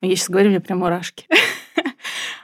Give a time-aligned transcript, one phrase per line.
[0.00, 1.26] Я сейчас говорю, мне прям мурашки.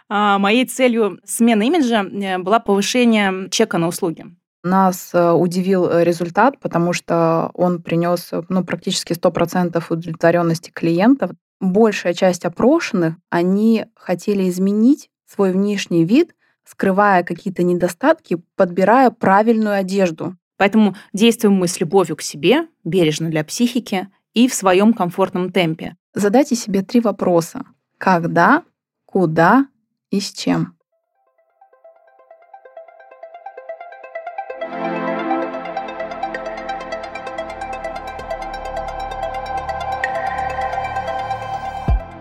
[0.09, 4.25] А, моей целью смены имиджа э, была повышение чека на услуги.
[4.63, 11.33] Нас э, удивил э, результат, потому что он принес ну, практически 100% удовлетворенности клиентов.
[11.61, 20.37] Большая часть опрошенных, они хотели изменить свой внешний вид, скрывая какие-то недостатки, подбирая правильную одежду.
[20.57, 25.97] Поэтому действуем мы с любовью к себе, бережно для психики и в своем комфортном темпе.
[26.19, 27.67] Задайте себе три вопроса.
[27.99, 28.63] Когда,
[29.05, 29.67] куда
[30.11, 30.75] и с чем?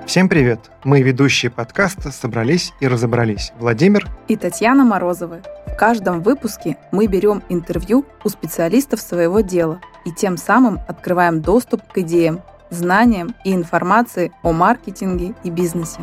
[0.05, 0.59] Всем привет!
[0.83, 3.53] Мы, ведущие подкаста, собрались и разобрались.
[3.59, 5.41] Владимир и Татьяна Морозовы.
[5.67, 11.81] В каждом выпуске мы берем интервью у специалистов своего дела и тем самым открываем доступ
[11.93, 16.01] к идеям, знаниям и информации о маркетинге и бизнесе.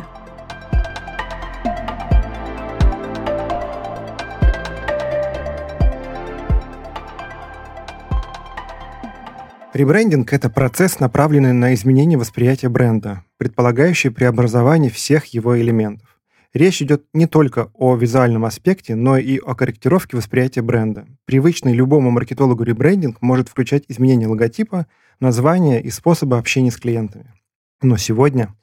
[9.73, 16.12] Ребрендинг– это процесс, направленный на изменение восприятия бренда, предполагающий преобразование всех его элементов.
[16.53, 21.07] Речь идет не только о визуальном аспекте, но и о корректировке восприятия бренда.
[21.25, 24.85] Привычный любому маркетологу ребрендинг может включать изменение логотипа,
[25.19, 27.33] названия и способа общения с клиентами.
[27.81, 28.53] Но сегодня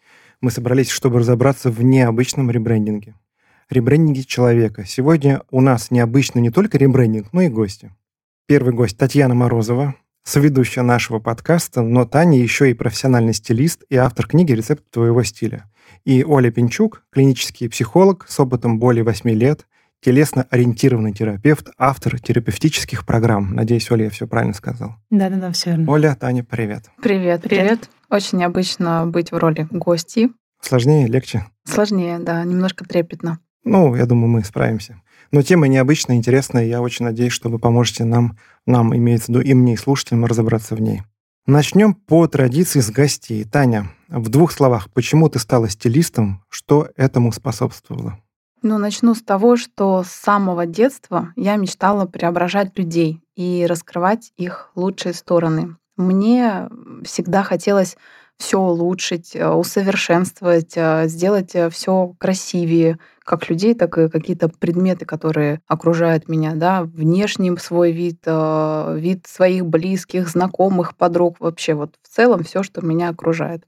[0.41, 3.17] мы собрались, чтобы разобраться в необычном ребрендинге.
[3.71, 4.85] Ребрендинге человека.
[4.87, 7.91] Сегодня у нас необычно не только ребрендинг, но и гости.
[8.47, 14.29] Первый гость Татьяна Морозова, соведущая нашего подкаста, но Таня еще и профессиональный стилист и автор
[14.29, 15.70] книги «Рецепт твоего стиля».
[16.05, 19.67] И Оля Пинчук, клинический психолог с опытом более 8 лет,
[20.03, 23.55] телесно-ориентированный терапевт, автор терапевтических программ.
[23.55, 24.97] Надеюсь, Оля, я все правильно сказал.
[25.11, 25.91] Да-да-да, все верно.
[25.93, 26.85] Оля, Таня, привет.
[27.03, 27.43] Привет, привет.
[27.43, 27.91] привет.
[28.09, 30.31] Очень необычно быть в роли гости.
[30.61, 31.47] Сложнее, легче?
[31.65, 33.39] Сложнее, да, немножко трепетно.
[33.65, 35.01] Ну, я думаю, мы справимся.
[35.33, 38.37] Но тема необычная, интересная, и я очень надеюсь, что вы поможете нам,
[38.67, 41.03] нам имеется в виду и мне, и слушателям, разобраться в ней.
[41.47, 43.45] Начнем по традиции с гостей.
[43.45, 48.19] Таня, в двух словах, почему ты стала стилистом, что этому способствовало?
[48.63, 54.71] Ну, начну с того, что с самого детства я мечтала преображать людей и раскрывать их
[54.75, 55.77] лучшие стороны.
[55.97, 56.69] Мне
[57.05, 57.97] всегда хотелось
[58.41, 65.05] все улучшить, э, усовершенствовать, э, сделать э, все красивее, как людей, так и какие-то предметы,
[65.05, 72.09] которые окружают меня, да, внешний свой вид, вид своих близких, знакомых, подруг, вообще вот в
[72.09, 73.65] целом все, что меня окружает.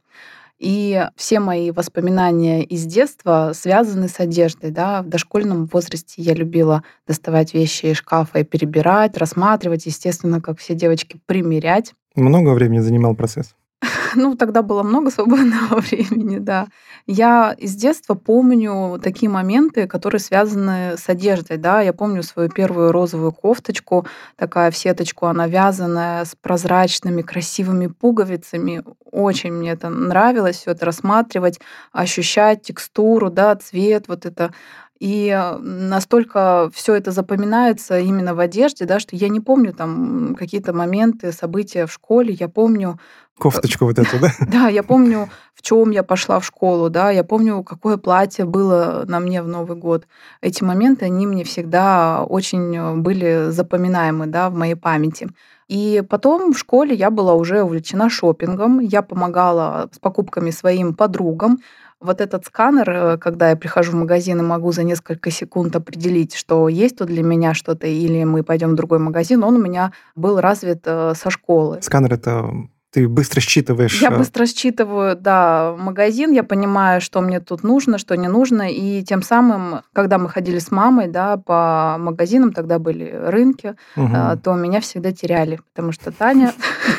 [0.59, 4.71] И все мои воспоминания из детства связаны с одеждой.
[4.71, 5.03] Да.
[5.03, 10.75] В дошкольном возрасте я любила доставать вещи из шкафа и перебирать, рассматривать, естественно, как все
[10.75, 11.95] девочки, примерять.
[12.15, 13.55] Много времени занимал процесс?
[14.17, 16.69] Ну, тогда было много свободного времени, да.
[17.07, 21.81] Я из детства помню такие моменты, которые связаны с одеждой, да.
[21.81, 24.07] Я помню свою первую розовую кофточку,
[24.37, 28.83] такая в сеточку, она вязаная, с прозрачными, красивыми пуговицами.
[29.11, 31.61] Очень мне это нравилось, все это рассматривать,
[31.93, 34.53] ощущать текстуру, да, цвет, вот это
[35.03, 40.73] и настолько все это запоминается именно в одежде, да, что я не помню там какие-то
[40.73, 42.37] моменты, события в школе.
[42.39, 43.01] Я помню
[43.37, 44.29] Кофточку вот эту, да?
[44.53, 49.03] Да, я помню, в чем я пошла в школу, да, я помню, какое платье было
[49.09, 50.07] на мне в Новый год.
[50.41, 55.31] Эти моменты, они мне всегда очень были запоминаемы, да, в моей памяти.
[55.67, 61.59] И потом в школе я была уже увлечена шопингом, я помогала с покупками своим подругам.
[62.03, 66.35] Вот этот сканер, э, когда я прихожу в магазин и могу за несколько секунд определить,
[66.35, 69.93] что есть тут для меня что-то, или мы пойдем в другой магазин, он у меня
[70.17, 71.79] был развит э, со школы.
[71.83, 72.51] Сканер это
[72.93, 74.03] ты быстро считываешь.
[74.03, 78.71] Я э, быстро считываю, да, магазин, я понимаю, что мне тут нужно, что не нужно,
[78.71, 84.15] и тем самым, когда мы ходили с мамой, да, по магазинам, тогда были рынки, угу.
[84.43, 86.53] то меня всегда теряли, потому что Таня...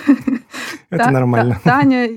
[0.89, 1.59] Это нормально.
[1.63, 2.09] Таня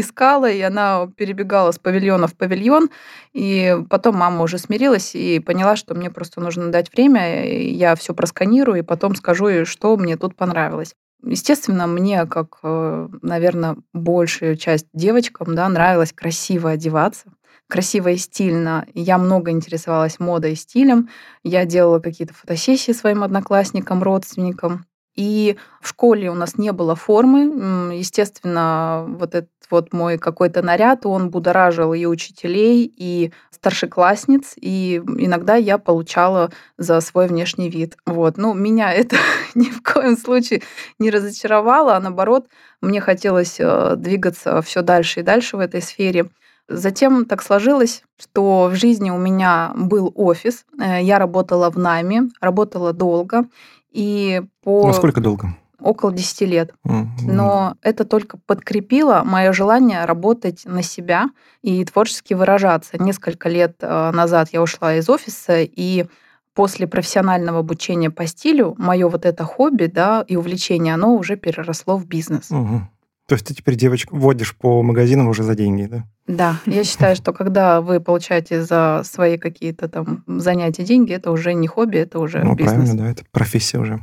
[0.00, 2.90] искала, и она перебегала с павильона в павильон,
[3.32, 8.14] и потом мама уже смирилась и поняла, что мне просто нужно дать время, я все
[8.14, 10.94] просканирую, и потом скажу, что мне тут понравилось.
[11.24, 17.26] Естественно, мне, как, э, наверное, большая часть девочкам, да, нравилось красиво одеваться,
[17.68, 18.86] красиво и стильно.
[18.92, 21.08] Я много интересовалась модой и стилем.
[21.44, 24.84] Я делала какие-то фотосессии своим одноклассникам, родственникам.
[25.14, 27.94] И в школе у нас не было формы.
[27.94, 35.56] Естественно, вот этот вот мой какой-то наряд, он будоражил и учителей, и старшеклассниц, и иногда
[35.56, 37.96] я получала за свой внешний вид.
[38.06, 38.36] Вот.
[38.36, 39.16] Ну, меня это
[39.54, 40.62] ни в коем случае
[40.98, 42.46] не разочаровало, а наоборот,
[42.80, 46.28] мне хотелось э, двигаться все дальше и дальше в этой сфере.
[46.68, 52.28] Затем так сложилось, что в жизни у меня был офис, э, я работала в найме,
[52.40, 53.44] работала долго,
[53.92, 54.86] и по...
[54.86, 55.56] Насколько долго?
[55.82, 56.72] около 10 лет.
[56.84, 61.30] Но это только подкрепило мое желание работать на себя
[61.60, 63.02] и творчески выражаться.
[63.02, 66.06] Несколько лет э, назад я ушла из офиса, и
[66.54, 71.96] после профессионального обучения по стилю мое вот это хобби да, и увлечение, оно уже переросло
[71.96, 72.50] в бизнес.
[72.50, 72.82] Угу.
[73.32, 76.04] То есть ты теперь девочку водишь по магазинам уже за деньги, да?
[76.26, 81.54] Да, я считаю, что когда вы получаете за свои какие-то там занятия деньги, это уже
[81.54, 82.74] не хобби, это уже ну, бизнес.
[82.74, 84.00] правильно, да, это профессия уже.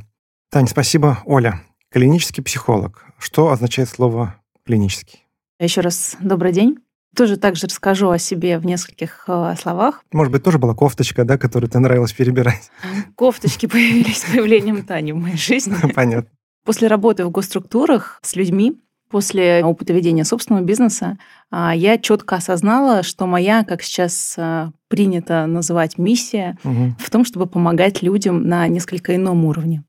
[0.50, 1.20] Таня, спасибо.
[1.24, 1.60] Оля,
[1.92, 3.04] Клинический психолог.
[3.18, 5.26] Что означает слово клинический?
[5.58, 6.78] Еще раз добрый день.
[7.16, 10.04] Тоже также расскажу о себе в нескольких э, словах.
[10.12, 12.70] Может быть, тоже была кофточка, да, которую тебе нравилось перебирать?
[13.16, 15.74] Кофточки появились с появлением Тани в моей жизни.
[15.94, 16.30] Понятно.
[16.64, 18.80] После работы в госструктурах с людьми,
[19.10, 21.18] после опыта ведения собственного бизнеса,
[21.50, 26.94] а, я четко осознала, что моя, как сейчас а, принято называть, миссия угу.
[26.98, 29.84] в том, чтобы помогать людям на несколько ином уровне.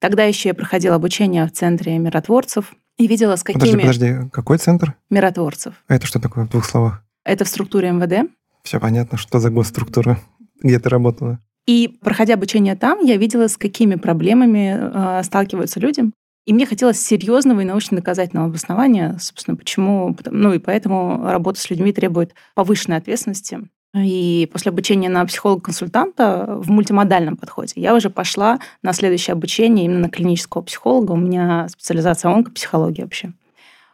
[0.00, 3.60] Тогда еще я проходила обучение в центре миротворцев и видела, с какими...
[3.60, 4.94] Подожди, подожди, какой центр?
[5.08, 5.74] Миротворцев.
[5.86, 7.04] А это что такое в двух словах?
[7.24, 8.30] Это в структуре МВД.
[8.64, 10.18] Все понятно, что за госструктура,
[10.62, 11.40] где ты работала.
[11.66, 16.04] И проходя обучение там, я видела, с какими проблемами э, сталкиваются люди.
[16.48, 20.16] И мне хотелось серьезного и научно-доказательного обоснования, собственно, почему.
[20.30, 23.68] Ну и поэтому работа с людьми требует повышенной ответственности.
[23.94, 29.98] И после обучения на психолога-консультанта в мультимодальном подходе я уже пошла на следующее обучение именно
[29.98, 31.12] на клинического психолога.
[31.12, 33.34] У меня специализация онкопсихология вообще.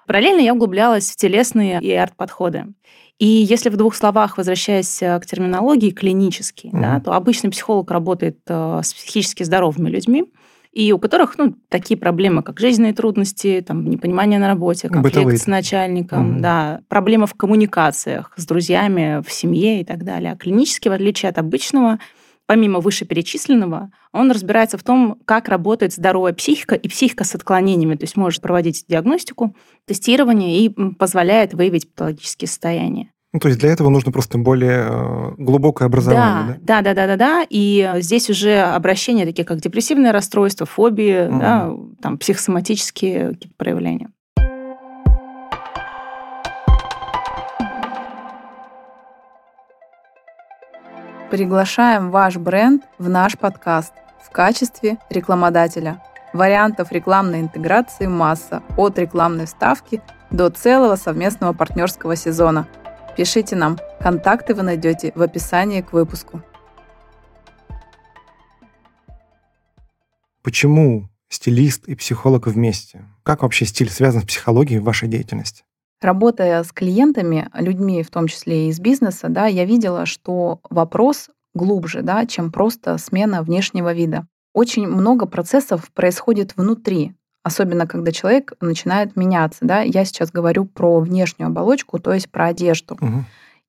[0.06, 2.66] Параллельно я углублялась в телесные и арт-подходы.
[3.18, 6.80] И если в двух словах, возвращаясь к терминологии клинический, mm-hmm.
[6.80, 10.26] да, то обычный психолог работает э, с психически здоровыми людьми,
[10.74, 15.38] и у которых ну, такие проблемы, как жизненные трудности, там, непонимание на работе, конфликт Бытовые.
[15.38, 20.32] с начальником, mm да, проблемы в коммуникациях с друзьями, в семье и так далее.
[20.32, 22.00] А клинически, в отличие от обычного,
[22.46, 28.04] помимо вышеперечисленного, он разбирается в том, как работает здоровая психика и психика с отклонениями, то
[28.04, 29.54] есть может проводить диагностику,
[29.86, 33.13] тестирование и позволяет выявить патологические состояния.
[33.34, 36.82] Ну, то есть для этого нужно просто более э, глубокое образование, да?
[36.82, 37.46] Да, да, да, да, да.
[37.50, 41.40] И здесь уже обращения такие, как депрессивное расстройство, фобии, угу.
[41.40, 44.10] да, там психосоматические какие-то проявления.
[51.32, 53.94] Приглашаем ваш бренд в наш подкаст
[54.24, 56.00] в качестве рекламодателя.
[56.32, 60.00] Вариантов рекламной интеграции масса, от рекламной вставки
[60.30, 62.68] до целого совместного партнерского сезона–
[63.16, 63.78] Пишите нам.
[64.00, 66.42] Контакты вы найдете в описании к выпуску.
[70.42, 73.04] Почему стилист и психолог вместе?
[73.22, 75.64] Как вообще стиль связан с психологией в вашей деятельности?
[76.00, 81.30] Работая с клиентами, людьми, в том числе и из бизнеса, да, я видела, что вопрос
[81.54, 84.26] глубже, да, чем просто смена внешнего вида.
[84.52, 87.14] Очень много процессов происходит внутри
[87.44, 89.60] особенно когда человек начинает меняться.
[89.62, 89.82] Да?
[89.82, 92.94] Я сейчас говорю про внешнюю оболочку, то есть про одежду.
[92.94, 93.24] Угу.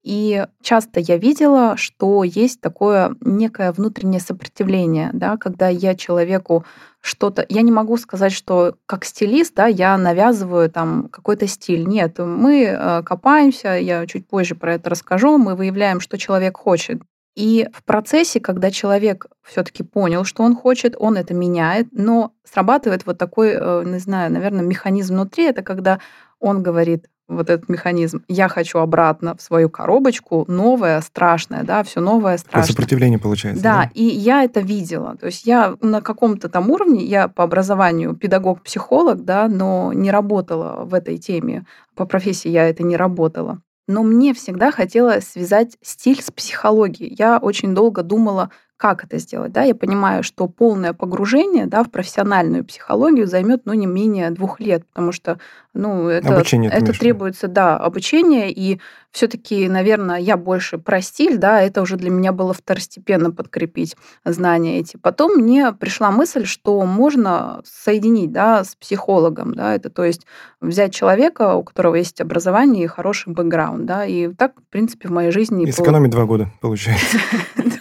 [0.06, 6.63] И часто я видела, что есть такое некое внутреннее сопротивление, да, когда я человеку
[7.01, 7.44] что-то...
[7.50, 11.88] Я не могу сказать, что как стилист да, я навязываю там какой-то стиль.
[11.88, 17.01] Нет, мы э, копаемся, я чуть позже про это расскажу, мы выявляем, что человек хочет.
[17.36, 23.06] И в процессе, когда человек все-таки понял, что он хочет, он это меняет, но срабатывает
[23.06, 26.00] вот такой, э, не знаю, наверное, механизм внутри, это когда
[26.39, 32.00] он говорит, вот этот механизм, я хочу обратно в свою коробочку, новое, страшное, да, все
[32.00, 32.62] новое, страшное.
[32.62, 33.63] Такое сопротивление получается.
[33.63, 35.18] Да, да, и я это видела.
[35.18, 40.86] То есть я на каком-то там уровне, я по образованию педагог-психолог, да, но не работала
[40.86, 41.65] в этой теме.
[41.96, 43.60] По профессии я это не работала.
[43.88, 47.15] Но мне всегда хотелось связать стиль с психологией.
[47.18, 49.51] Я очень долго думала, как это сделать.
[49.51, 49.63] Да?
[49.63, 54.86] Я понимаю, что полное погружение да, в профессиональную психологию займет ну, не менее двух лет,
[54.88, 55.39] потому что
[55.75, 58.79] ну, это, обучение, это требуется да, обучение, и
[59.12, 64.79] все-таки, наверное, я больше про стиль, да, это уже для меня было второстепенно подкрепить знания
[64.79, 64.98] эти.
[64.98, 70.25] Потом мне пришла мысль, что можно соединить, да, с психологом, да, это то есть
[70.62, 75.12] взять человека, у которого есть образование и хороший бэкграунд, да, и так, в принципе, в
[75.12, 75.65] моей жизни...
[75.67, 77.17] И сэкономить два года, получается.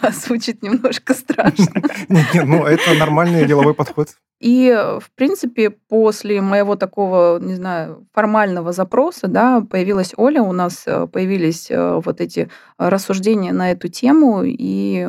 [0.01, 1.67] Да, звучит немножко страшно.
[2.09, 4.09] Нет, нет, ну это нормальный деловой подход.
[4.45, 10.83] И, в принципе, после моего такого, не знаю, формального запроса, да, появилась Оля, у нас
[10.85, 15.07] э, появились э, вот эти рассуждения на эту тему, и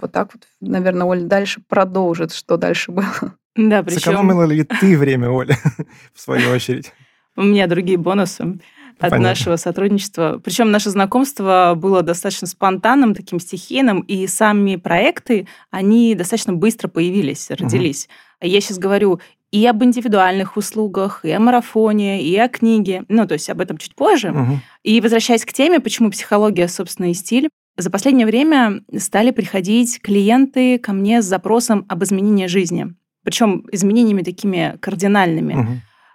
[0.00, 3.34] вот так вот, наверное, Оля дальше продолжит, что дальше было.
[3.54, 4.00] Да, причем...
[4.00, 5.58] Сэкономила ли ты время, Оля,
[6.14, 6.90] в свою очередь?
[7.36, 8.60] У меня другие бонусы
[9.00, 9.28] от Понятно.
[9.28, 10.40] нашего сотрудничества.
[10.42, 17.50] Причем наше знакомство было достаточно спонтанным, таким стихийным, и сами проекты, они достаточно быстро появились,
[17.50, 18.06] родились.
[18.06, 18.14] Угу.
[18.40, 19.20] Я сейчас говорю
[19.50, 23.04] и об индивидуальных услугах, и о марафоне, и о книге.
[23.08, 24.30] Ну, то есть об этом чуть позже.
[24.30, 24.60] Угу.
[24.84, 30.78] И возвращаясь к теме, почему психология, собственно, и стиль, за последнее время стали приходить клиенты
[30.78, 32.94] ко мне с запросом об изменении жизни.
[33.24, 35.54] Причем изменениями такими кардинальными.
[35.54, 35.70] Угу.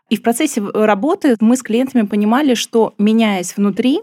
[0.10, 4.02] И в процессе работы мы с клиентами понимали, что меняясь внутри,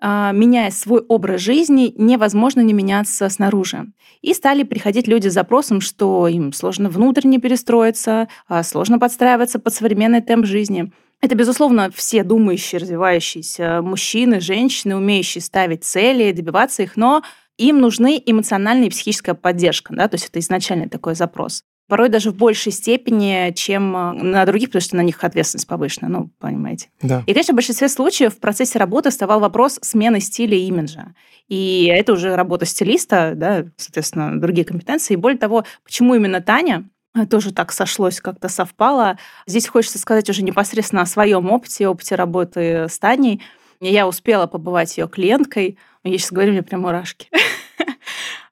[0.00, 3.86] меняя свой образ жизни, невозможно не меняться снаружи.
[4.22, 9.74] И стали приходить люди с запросом, что им сложно внутренне перестроиться, а, сложно подстраиваться под
[9.74, 10.92] современный темп жизни.
[11.20, 17.22] Это, безусловно, все думающие, развивающиеся мужчины, женщины, умеющие ставить цели, добиваться их, но
[17.56, 22.30] им нужны эмоциональная и психическая поддержка, да, то есть это изначальный такой запрос порой даже
[22.30, 26.90] в большей степени, чем э, на других, потому что на них ответственность повышена, ну, понимаете.
[27.02, 27.24] Да.
[27.26, 31.14] И, конечно, в большинстве случаев в процессе работы вставал вопрос смены стиля и имиджа.
[31.48, 35.14] И это уже работа стилиста, да, соответственно, другие компетенции.
[35.14, 39.18] И более того, почему именно Таня, э, тоже так сошлось, как-то совпало.
[39.46, 43.42] Здесь хочется сказать уже непосредственно о своем опыте, опыте работы с Таней.
[43.80, 45.78] Я успела побывать ее клиенткой.
[46.04, 47.28] Я сейчас говорю, мне прям мурашки.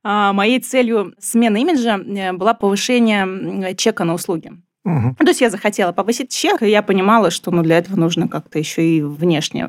[0.09, 4.53] А, моей целью смены имиджа э, была повышение чека на услуги.
[4.85, 5.17] Угу.
[5.19, 8.57] То есть я захотела повысить чек, и я понимала, что ну, для этого нужно как-то
[8.61, 9.67] еще и внешне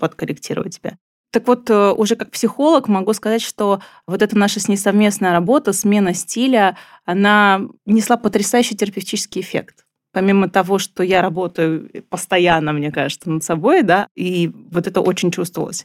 [0.00, 0.96] подкорректировать себя.
[1.32, 5.32] Так вот, э, уже как психолог могу сказать, что вот эта наша с ней совместная
[5.32, 12.90] работа, смена стиля, она несла потрясающий терапевтический эффект помимо того, что я работаю постоянно, мне
[12.90, 15.84] кажется, над собой, да, и вот это очень чувствовалось.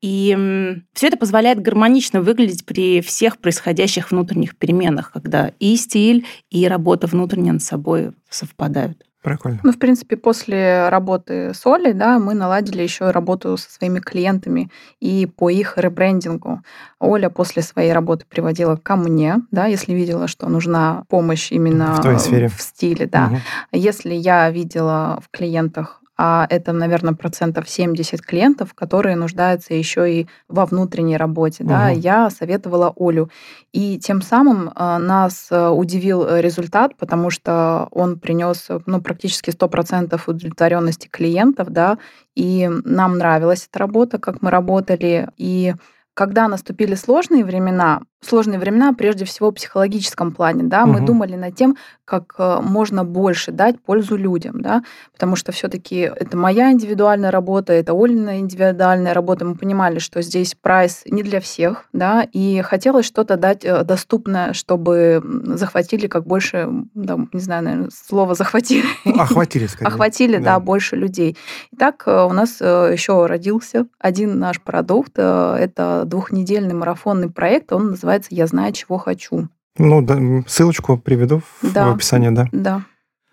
[0.00, 6.66] И все это позволяет гармонично выглядеть при всех происходящих внутренних переменах, когда и стиль, и
[6.66, 9.04] работа внутренняя над собой совпадают.
[9.22, 9.60] Прикольно.
[9.62, 14.70] Ну, в принципе, после работы с Олей, да, мы наладили еще работу со своими клиентами
[14.98, 16.62] и по их ребрендингу.
[16.98, 22.02] Оля после своей работы приводила ко мне, да, если видела, что нужна помощь именно в,
[22.02, 22.48] той сфере.
[22.48, 23.26] в стиле, да.
[23.26, 23.36] Угу.
[23.72, 30.26] Если я видела в клиентах а это, наверное, процентов 70 клиентов, которые нуждаются еще и
[30.48, 31.64] во внутренней работе.
[31.64, 31.70] Угу.
[31.70, 33.30] Да, я советовала Олю.
[33.72, 40.20] И тем самым а, нас э, удивил результат, потому что он принес ну, практически 100%
[40.26, 41.96] удовлетворенности клиентов, да,
[42.34, 45.72] и нам нравилась эта работа, как мы работали, и
[46.12, 50.92] когда наступили сложные времена, сложные времена прежде всего в психологическом плане, да, угу.
[50.92, 55.96] мы думали над тем, как э, можно больше дать пользу людям, да, потому что все-таки
[56.00, 61.40] это моя индивидуальная работа, это Олина индивидуальная работа, мы понимали, что здесь прайс не для
[61.40, 67.62] всех, да, и хотелось что-то дать э, доступное, чтобы захватили как больше, да, не знаю,
[67.62, 68.84] наверное, слово захватили.
[69.04, 69.88] Охватили, скорее.
[69.88, 71.36] Охватили, да, да больше людей.
[71.72, 78.09] Итак, э, у нас еще родился один наш продукт, это двухнедельный марафонный проект, он называется
[78.10, 79.48] называется «Я знаю, чего хочу».
[79.78, 82.48] Ну, да, ссылочку приведу да, в описании, да.
[82.52, 82.82] Да.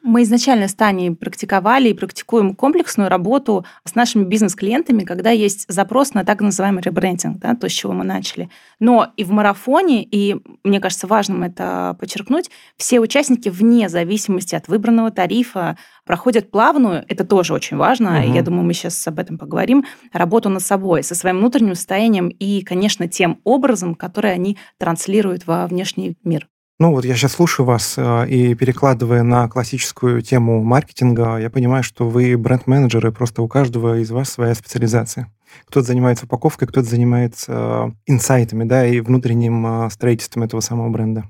[0.04, 6.13] Мы изначально с Таней практиковали и практикуем комплексную работу с нашими бизнес-клиентами, когда есть запрос
[6.13, 8.50] на так называемый ребрендинг, да, то, с чего мы начали.
[8.80, 14.68] Но и в марафоне, и мне кажется важным это подчеркнуть, все участники вне зависимости от
[14.68, 18.34] выбранного тарифа проходят плавную, это тоже очень важно, угу.
[18.34, 22.62] я думаю, мы сейчас об этом поговорим, работу над собой, со своим внутренним состоянием и,
[22.62, 26.48] конечно, тем образом, который они транслируют во внешний мир.
[26.79, 31.81] Ну вот я сейчас слушаю вас э, и перекладывая на классическую тему маркетинга, я понимаю,
[31.81, 35.34] что вы бренд-менеджеры, просто у каждого из вас своя специализация.
[35.65, 41.24] Кто-то занимается упаковкой, кто-то занимается э, инсайтами, да, и внутренним э, строительством этого самого бренда.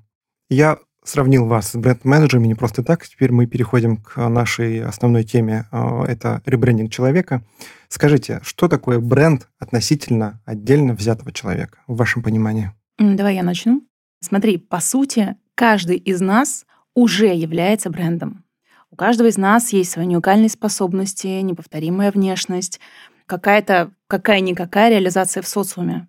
[0.49, 3.07] Я сравнил вас с бренд-менеджерами не просто так.
[3.07, 5.65] Теперь мы переходим к нашей основной теме.
[5.71, 7.41] Это ребрендинг человека.
[7.87, 12.73] Скажите, что такое бренд относительно отдельно взятого человека, в вашем понимании?
[12.99, 13.86] Давай я начну.
[14.19, 18.43] Смотри, по сути, каждый из нас уже является брендом.
[18.89, 22.79] У каждого из нас есть свои уникальные способности, неповторимая внешность,
[23.25, 26.07] какая-то какая-никакая реализация в социуме.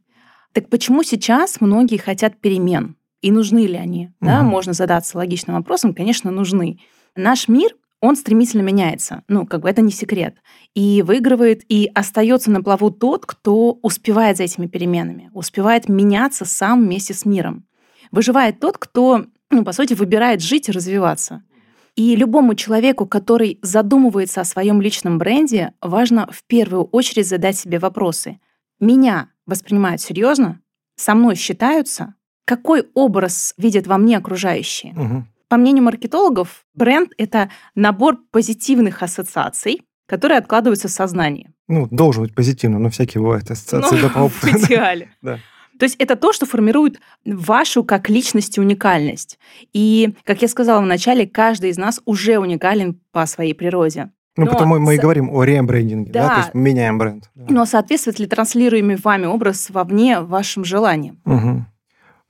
[0.52, 2.96] Так почему сейчас многие хотят перемен?
[3.20, 4.06] И нужны ли они?
[4.20, 4.30] Угу.
[4.30, 6.80] Да, можно задаться логичным вопросом, конечно, нужны.
[7.16, 9.24] Наш мир, он стремительно меняется.
[9.28, 10.36] Ну, как бы это не секрет.
[10.74, 16.84] И выигрывает, и остается на плаву тот, кто успевает за этими переменами, успевает меняться сам
[16.84, 17.66] вместе с миром.
[18.10, 21.42] Выживает тот, кто, ну, по сути, выбирает жить и развиваться.
[21.96, 27.78] И любому человеку, который задумывается о своем личном бренде, важно в первую очередь задать себе
[27.78, 28.38] вопросы.
[28.78, 30.60] Меня воспринимают серьезно?
[30.96, 32.14] Со мной считаются?
[32.44, 34.92] Какой образ видят во мне окружающие?
[34.92, 35.24] Угу.
[35.48, 41.50] По мнению маркетологов, бренд— это набор позитивных ассоциаций, которые откладываются в сознании.
[41.68, 45.10] Ну, должен быть позитивно, но всякие бывают ассоциации Ну, да, по в идеале.
[45.20, 45.38] Да.
[45.78, 49.38] То есть это то, что формирует вашу как личность и уникальность.
[49.72, 54.10] И, как я сказала вначале, каждый из нас уже уникален по своей природе.
[54.36, 56.34] Ну, Но потому мы и говорим о рембрендинге, да, Да.
[56.34, 57.28] то есть меняем бренд.
[57.34, 57.46] Да.
[57.48, 61.20] Но соответствует ли транслируемый вами образ вовне вашим желаниям?
[61.24, 61.66] Мгм.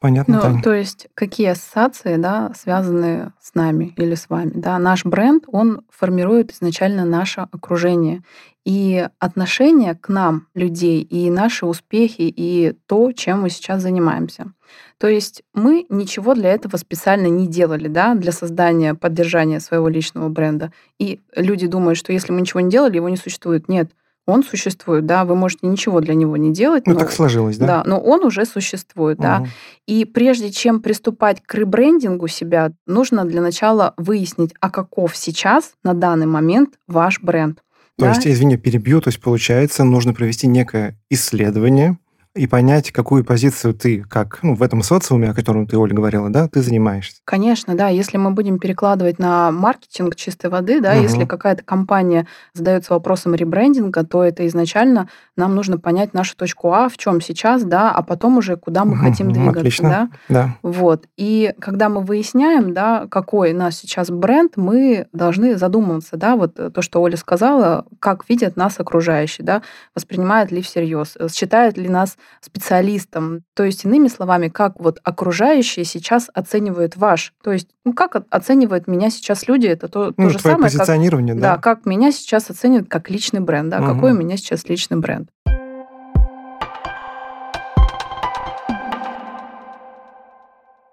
[0.00, 0.62] Понятно, Ну, Таня.
[0.62, 4.78] то есть какие ассоциации, да, связаны с нами или с вами, да?
[4.78, 8.22] Наш бренд, он формирует изначально наше окружение
[8.64, 14.52] и отношение к нам, людей, и наши успехи, и то, чем мы сейчас занимаемся.
[14.98, 20.28] То есть мы ничего для этого специально не делали, да, для создания, поддержания своего личного
[20.28, 20.70] бренда.
[20.98, 23.68] И люди думают, что если мы ничего не делали, его не существует.
[23.68, 23.90] Нет,
[24.28, 27.66] он существует, да, вы можете ничего для него не делать, Ну, но- так сложилось, да?
[27.66, 29.38] да, но он уже существует, да.
[29.38, 29.48] Мгм.
[29.86, 35.94] И прежде чем приступать к ребрендингу себя, нужно для начала выяснить, а каков сейчас на
[35.94, 37.60] данный момент ваш бренд.
[37.96, 38.10] То да?
[38.10, 41.96] есть, извини, перебью, то есть, получается, нужно провести некое исследование
[42.34, 46.30] и понять, какую позицию ты, как ну, в этом социуме, о котором ты, Оля, говорила,
[46.30, 47.20] да, ты занимаешься.
[47.24, 51.02] Конечно, да, если мы будем перекладывать на маркетинг чистой воды, да, Мгм.
[51.02, 56.88] если какая-то компания задается вопросом ребрендинга, то это изначально нам нужно понять нашу точку А,
[56.88, 60.08] в чем сейчас, да, а потом уже куда мы хотим Мгм, двигаться, Отлично, да.
[60.28, 60.56] да.
[60.62, 61.06] Вот.
[61.16, 66.58] И когда мы выясняем, да, какой у нас сейчас бренд, мы должны задуматься, да, вот
[66.58, 69.62] э, то, что Оля сказала, как видят нас окружающие, да,
[69.94, 73.42] воспринимают ли всерьез, считают ли нас специалистом.
[73.54, 77.32] То есть, иными словами, как вот окружающие сейчас оценивают ваш.
[77.42, 80.70] То есть, ну, как оценивают меня сейчас люди, это то, то Ну, же твое самое,
[80.70, 81.58] как, позиционирование, да, да.
[81.58, 83.94] как меня сейчас оценивают как личный бренд, да, Мгм.
[83.94, 85.28] какой у меня сейчас личный бренд.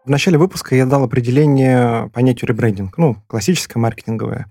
[0.05, 4.45] В начале выпуска я дал определение понятию ребрендинг, ну, классическое маркетинговое.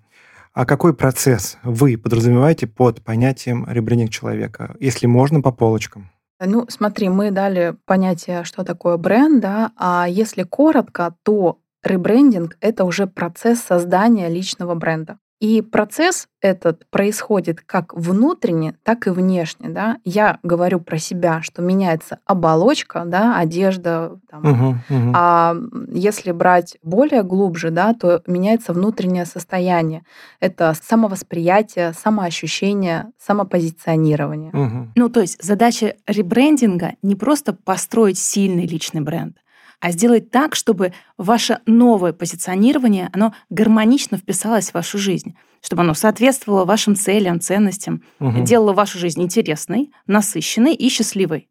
[0.53, 6.11] А какой процесс вы подразумеваете под понятием ребрендинг человека, если можно, по полочкам?
[6.41, 12.85] Ну, смотри, мы дали понятие, что такое бренд, да, а если коротко, то ребрендинг— это
[12.85, 15.19] уже процесс создания личного бренда.
[15.45, 19.69] И процесс этот происходит как внутренне, так и внешне.
[19.69, 19.99] Да?
[20.03, 24.19] Я говорю про себя, что меняется оболочка, да, одежда.
[24.31, 24.43] Там.
[24.43, 25.13] Мгм, мгм.
[25.15, 25.55] А
[25.91, 30.05] если брать более глубже, да, то меняется внутреннее состояние.
[30.41, 34.51] Это самовосприятие, самоощущение, самопозиционирование.
[34.55, 34.93] Мгм.
[34.97, 39.37] Ну, то есть задача ребрендинга не просто построить сильный личный бренд,
[39.81, 45.95] а сделать так, чтобы ваше новое позиционирование, оно гармонично вписалось в вашу жизнь, чтобы оно
[45.95, 48.45] соответствовало вашим целям, ценностям, Мгм.
[48.45, 51.49] делало вашу жизнь интересной, насыщенной и счастливой.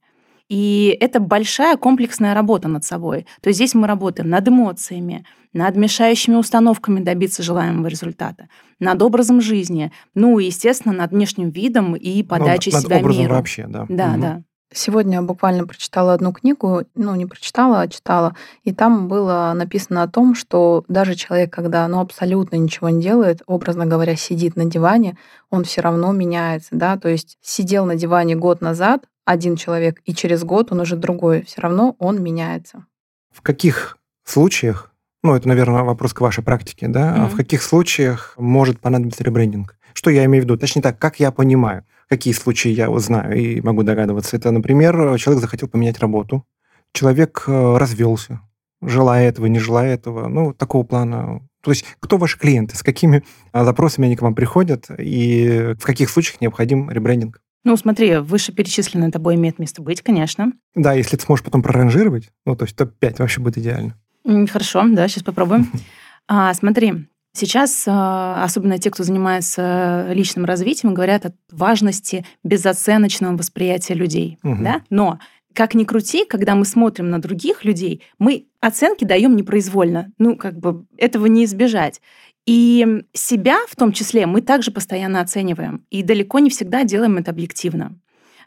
[0.50, 3.26] И это большая комплексная работа над собой.
[3.42, 9.40] То есть здесь мы работаем над эмоциями, над мешающими установками добиться желаемого результата, над образом
[9.42, 13.36] жизни, ну и, естественно, над внешним видом и Ну, подачей над себя образом миру.
[13.36, 13.86] вообще, да.
[13.88, 14.22] Да, Мгм.
[14.22, 14.44] да.
[14.76, 20.08] Сегодня буквально прочитала одну книгу, ну не прочитала, а читала, и там было написано о
[20.08, 25.18] том, что даже человек, когда ну, абсолютно ничего не делает, образно говоря, сидит на диване,
[25.50, 30.14] он все равно меняется, да, то есть сидел на диване год назад один человек, и
[30.14, 32.86] через год он уже другой, все равно он меняется.
[33.32, 34.93] В каких случаях,
[35.24, 39.78] ну, это, наверное, вопрос к вашей практике, да, а в каких случаях может понадобиться ребрендинг?
[39.94, 40.58] Что я имею в виду?
[40.58, 44.36] Точнее так, как я понимаю, какие случаи я знаю и могу догадываться.
[44.36, 46.46] Это, например, человек захотел поменять работу,
[46.92, 48.42] человек э, развелся,
[48.82, 51.42] желая этого, не желая этого, ну, такого плана.
[51.62, 55.86] То есть кто ваши клиенты, с какими а, запросами они к вам приходят и в
[55.86, 57.40] каких случаях необходим ребрендинг?
[57.64, 60.52] Ну, смотри, вышеперечисленное тобой имеет место быть, конечно.
[60.76, 63.98] Да, если ты сможешь потом проранжировать, ну, то есть топ-5 вообще будет идеально.
[64.26, 65.72] Хорошо, да, сейчас попробуем.
[66.26, 66.94] А, смотри,
[67.34, 74.38] сейчас, а, особенно те, кто занимается личным развитием, говорят о важности безоценочного восприятия людей.
[74.42, 74.64] Мгм.
[74.64, 74.82] Да?
[74.90, 75.20] Но
[75.54, 80.14] как ни крути, когда мы смотрим на других людей, мы оценки даем непроизвольно.
[80.18, 82.02] Ну, как бы этого не избежать.
[82.46, 85.86] И себя в том числе мы также постоянно оцениваем.
[85.90, 87.96] И далеко не всегда делаем это объективно.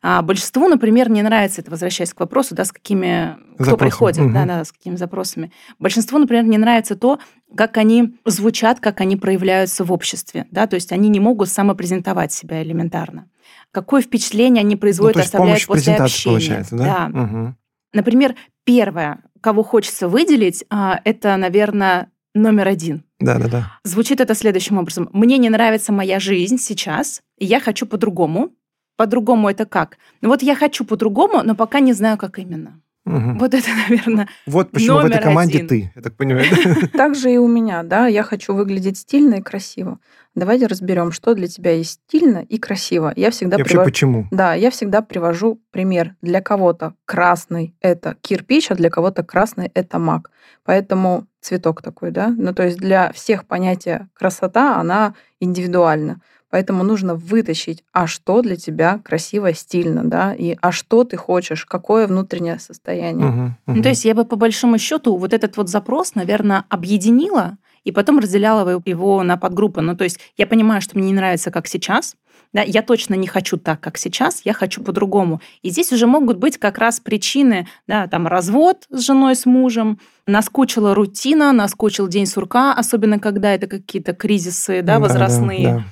[0.03, 3.79] А большинству, например, не нравится это, возвращаясь к вопросу, да, с какими кто Запросами.
[3.89, 4.33] приходит, Мгм.
[4.35, 5.53] да, да, с какими запросами.
[5.79, 7.19] Большинству, например, не нравится то,
[7.57, 12.33] как они звучат, как они проявляются в обществе, да, то есть они не могут самопрезентовать
[12.33, 13.29] себя элементарно.
[13.73, 16.31] Какое впечатление они Ну, производят, с оставляют после общения.
[16.33, 17.09] получается, да?
[17.09, 17.57] Мгм.
[17.93, 23.73] Например, первое, кого хочется выделить, а, это, наверное, номер один Да, да, да.
[23.85, 25.09] Звучит это следующим образом.
[25.13, 28.51] Мне не нравится моя жизнь сейчас, и я хочу по-другому.
[28.97, 29.99] По-другому это как?
[30.23, 32.81] Ну вот я хочу по-другому, но пока не знаю, как именно.
[33.05, 33.39] Мгм.
[33.39, 35.69] Вот это, наверное, Вот почему в этой номер команде один.
[35.69, 36.47] ты, я так понимаю.
[36.51, 36.89] да?
[36.93, 40.01] Так же и у меня, да, я хочу выглядеть стильно и красиво.
[40.35, 43.13] Давайте разберем, что для тебя есть стильно и красиво.
[43.15, 44.27] Я всегда И вообще привожу- почему?
[44.33, 46.17] Да, я всегда привожу пример.
[46.21, 50.31] Для кого-то красный это кирпич, а для кого-то красный это мак.
[50.65, 52.35] Поэтому цветок такой, да.
[52.37, 56.21] Ну, то есть для всех понятие красота, она индивидуальна.
[56.51, 61.67] Поэтому нужно вытащить, а что для тебя красиво, стильно, да, и а что ты хочешь,
[61.67, 63.27] какое внутреннее состояние.
[63.27, 63.83] Мгм, Ну, мгм.
[63.83, 68.19] то есть я бы по большому счету вот этот вот запрос, наверное, объединила и потом
[68.19, 69.81] разделяла его на подгруппы.
[69.81, 72.17] Ну, то есть я понимаю, что мне не нравится, как сейчас,
[72.53, 75.41] да, я точно не хочу так, как сейчас, я хочу по-другому.
[75.63, 79.99] И здесь уже могут быть как раз причины, да, там развод с женой, с мужем,
[80.27, 85.63] наскучила рутина, наскучил день сурка, особенно когда это какие-то кризисы, да, возрастные.
[85.75, 85.85] да.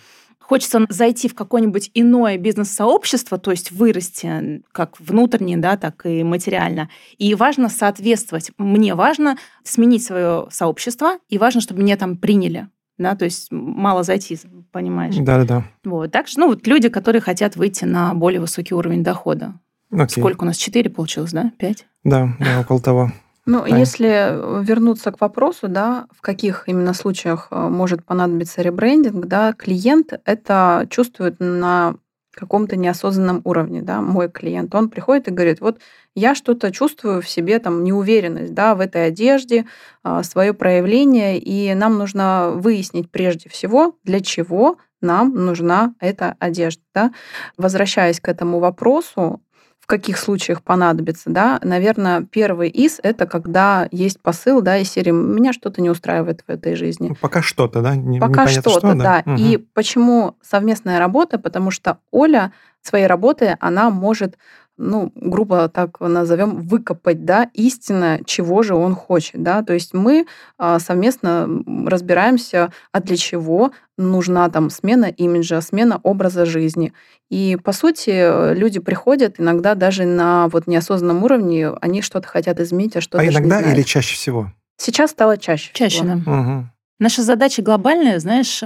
[0.47, 6.91] Хочется зайти в какое-нибудь иное бизнес-сообщество, то есть вырасти как внутренне, да, так и материально.
[7.17, 8.51] И важно соответствовать.
[8.59, 12.69] Мне важно сменить свое сообщество, и важно, чтобы меня там приняли.
[12.99, 14.39] Да, то есть мало зайти,
[14.71, 15.17] понимаешь?
[15.17, 15.65] Да, да, да.
[15.83, 16.13] Вот.
[16.13, 19.55] Также, ну, вот люди, которые хотят выйти на более высокий уровень дохода.
[19.91, 20.21] Окей.
[20.21, 20.57] Сколько у нас?
[20.57, 21.53] Четыре получилось, да?
[21.59, 21.87] Пять?
[22.05, 23.13] Да, да, около того.
[23.47, 23.79] Ну, Понятно.
[23.79, 30.15] если вернуться к вопросу, да, в каких именно случаях э, может понадобиться ребрендинг, да, клиент
[30.25, 31.97] это чувствует на
[32.33, 35.79] каком-то неосознанном уровне, да, мой клиент, он приходит и говорит, вот
[36.15, 39.67] я что-то чувствую в себе, там, неуверенность, да, в этой одежде,
[40.23, 47.13] свое проявление, и нам нужно выяснить прежде всего, для чего нам нужна эта одежда, да.
[47.57, 49.41] Возвращаясь к этому вопросу,
[49.85, 55.11] в каких случаях понадобится, да, наверное, первый из это когда есть посыл, да, из серии
[55.11, 57.09] меня что-то не устраивает в этой жизни.
[57.11, 57.95] Ну, пока что-то, да?
[57.95, 59.23] Не- Пока что-то, что, да.
[59.27, 59.37] Мгм.
[59.37, 61.39] И почему совместная работа?
[61.39, 64.39] Потому что Оля своей работой она может,
[64.77, 69.63] ну, грубо так назовем, выкопать, да, истинно, чего же он хочет, да.
[69.63, 70.27] То есть мы
[70.59, 71.49] а, совместно
[71.87, 76.93] разбираемся, а для чего нужна там смена имиджа, смена образа жизни.
[77.31, 82.97] И, по сути, люди приходят иногда даже на вот неосознанном уровне, они что-то хотят изменить,
[82.97, 84.53] а что-то А иногда или чаще всего?
[84.77, 85.71] Сейчас стало чаще.
[85.73, 86.09] Чаще, всего.
[86.09, 86.31] да.
[86.31, 86.71] Мгм.
[86.99, 88.63] Наша задача глобальная, знаешь,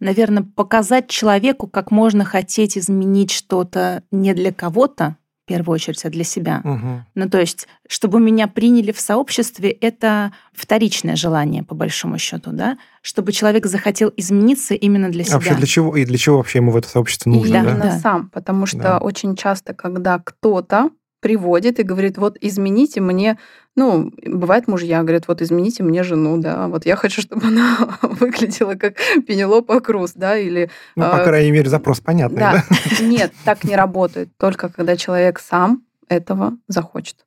[0.00, 6.10] наверное, показать человеку, как можно хотеть изменить что-то не для кого-то, в первую очередь, а
[6.10, 6.60] для себя.
[6.62, 7.06] Мгм.
[7.14, 12.76] Ну, то есть, чтобы меня приняли в сообществе, это вторичное желание, по большому счету, да?
[13.00, 15.34] Чтобы человек захотел измениться именно для А себя.
[15.36, 15.96] вообще для чего?
[15.96, 17.58] И для чего вообще ему в это сообщество И нужно, да?
[17.60, 17.98] именно Да.
[17.98, 18.98] сам, потому что Да.
[18.98, 23.38] очень часто, когда кто-то приводит и говорит, вот измените мне,
[23.78, 28.74] ну, бывает мужья говорят, вот измените мне жену, да, вот я хочу, чтобы она выглядела
[28.74, 30.68] как Пенелопа Круз, да, или...
[30.96, 32.64] Ну, по а, крайней мере, запрос понятный, да?
[32.68, 33.04] да.
[33.04, 37.24] Нет, так не работает, только когда человек сам этого захочет.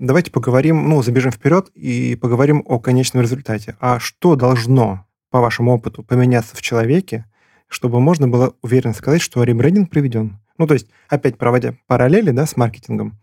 [0.00, 3.76] Давайте поговорим, ну, забежим вперед и поговорим о конечном результате.
[3.78, 7.24] А что должно, по вашему опыту, поменяться в человеке,
[7.68, 10.38] чтобы можно было уверенно сказать, что ребрендинг приведен?
[10.58, 13.18] Ну, то есть, опять проводя параллели, да, с маркетингом,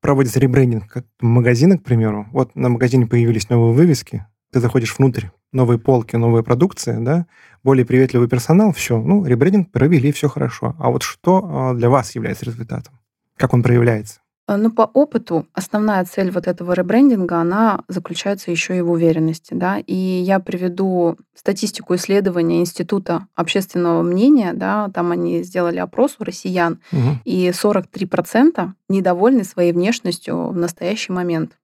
[0.00, 2.28] проводится ребрендинг магазина, к примеру.
[2.30, 7.26] Вот на магазине появились новые вывески, ты заходишь внутрь, новые полки, новая продукция, да,
[7.64, 10.76] более приветливый персонал, все, ну, ребрендинг провели, все хорошо.
[10.78, 12.98] А вот что а, для вас является результатом?
[13.36, 14.20] Как он проявляется?
[14.48, 19.54] А, Ну, по опыту основная цель вот этого ребрендинга, она заключается еще и в уверенности.
[19.54, 19.78] Да?
[19.78, 24.52] И я приведу статистику исследования Института общественного мнения.
[24.54, 24.88] Да?
[24.94, 27.20] Там они сделали опрос у россиян, Мгм.
[27.24, 31.58] и 43% недовольны своей внешностью в настоящий момент.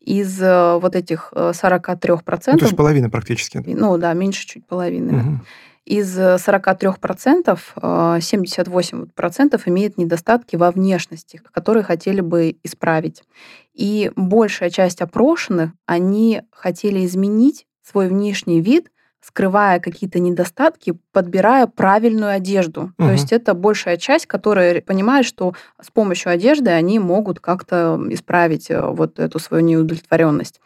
[0.00, 3.62] Из э, вот этих э, 43%, Ну, то есть половина практически.
[3.66, 5.12] ну да, меньше чуть половины.
[5.12, 5.46] Мгм.
[5.84, 13.22] Из э, 43% э, 78% имеют недостатки во внешности, которые хотели бы исправить.
[13.74, 22.32] И большая часть опрошенных, они хотели изменить свой внешний вид, скрывая какие-то недостатки, подбирая правильную
[22.32, 22.92] одежду.
[22.96, 23.12] То Мгм.
[23.12, 28.80] есть это большая часть, которая понимает, что с помощью одежды они могут как-то исправить э,
[28.80, 30.60] вот эту свою неудовлетворенность.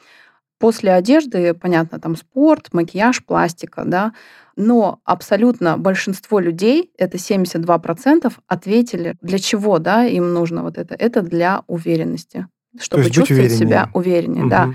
[0.59, 4.13] После одежды, понятно, там спорт, макияж, пластика, да,
[4.57, 10.95] но абсолютно большинство людей, это 72%, ответили, для чего, да, им нужно вот это.
[10.95, 12.47] Это для уверенности,
[12.81, 14.45] чтобы чувствовать себя увереннее.
[14.45, 14.71] увереннее, да.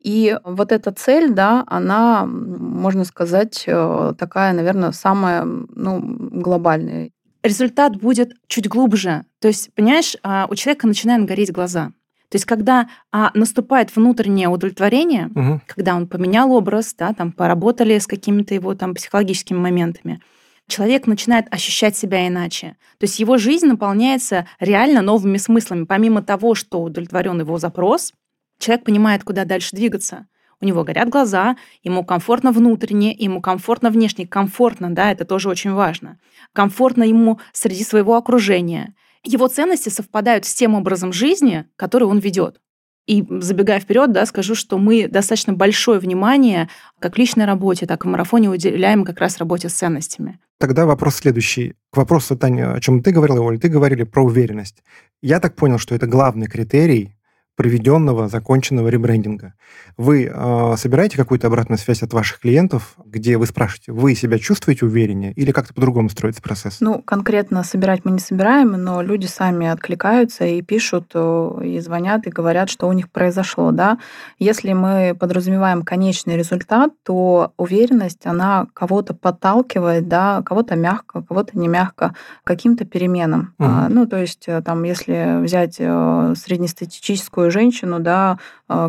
[0.00, 7.10] И вот эта цель, да, она, можно сказать, э, такая, наверное, самая ну, глобальная.
[7.42, 9.24] результат будет чуть глубже.
[9.40, 11.92] То есть, понимаешь, а, у человека начинают гореть глаза.
[12.30, 15.60] То есть, когда а, наступает внутреннее удовлетворение, угу.
[15.66, 20.20] когда он поменял образ, да, там поработали с какими-то его там психологическими моментами,
[20.68, 22.76] человек начинает ощущать себя иначе.
[22.98, 25.84] То есть его жизнь наполняется реально новыми смыслами.
[25.84, 28.12] Помимо того, что удовлетворен его запрос,
[28.60, 30.26] человек понимает, куда дальше двигаться.
[30.60, 34.26] У него горят глаза, ему комфортно внутренне, ему комфортно внешне.
[34.26, 36.18] Комфортно, да, это тоже очень важно.
[36.52, 38.94] Комфортно ему среди своего окружения.
[39.24, 42.60] Его ценности совпадают с тем образом жизни, который он ведет.
[43.06, 46.68] И забегая вперед, да, скажу, что мы достаточно большое внимание
[47.00, 50.38] как личной работе, так и в марафоне уделяем как раз работе с ценностями.
[50.58, 51.74] Тогда вопрос следующий.
[51.90, 54.84] К вопросу, Таня, о чем ты говорила, Оля, ты говорили про уверенность.
[55.22, 57.16] Я так понял, что это главный критерий
[57.60, 59.52] проведенного, законченного ребрендинга.
[59.98, 64.86] Вы э, собираете какую-то обратную связь от ваших клиентов, где вы спрашиваете, вы себя чувствуете
[64.86, 66.78] увереннее или как-то по-другому строится процесс?
[66.80, 72.26] Ну, конкретно собирать мы не собираем, но люди сами откликаются и пишут, э, и звонят,
[72.26, 73.72] и говорят, что у них произошло.
[73.72, 73.98] Да?
[74.38, 81.68] Если мы подразумеваем конечный результат, то уверенность, она кого-то подталкивает, да, кого-то мягко, кого-то не
[81.68, 83.52] мягко, каким-то переменам.
[83.58, 83.70] Угу.
[83.90, 88.38] Ну, то есть, э, там, если взять э, среднестатистическую женщину, да,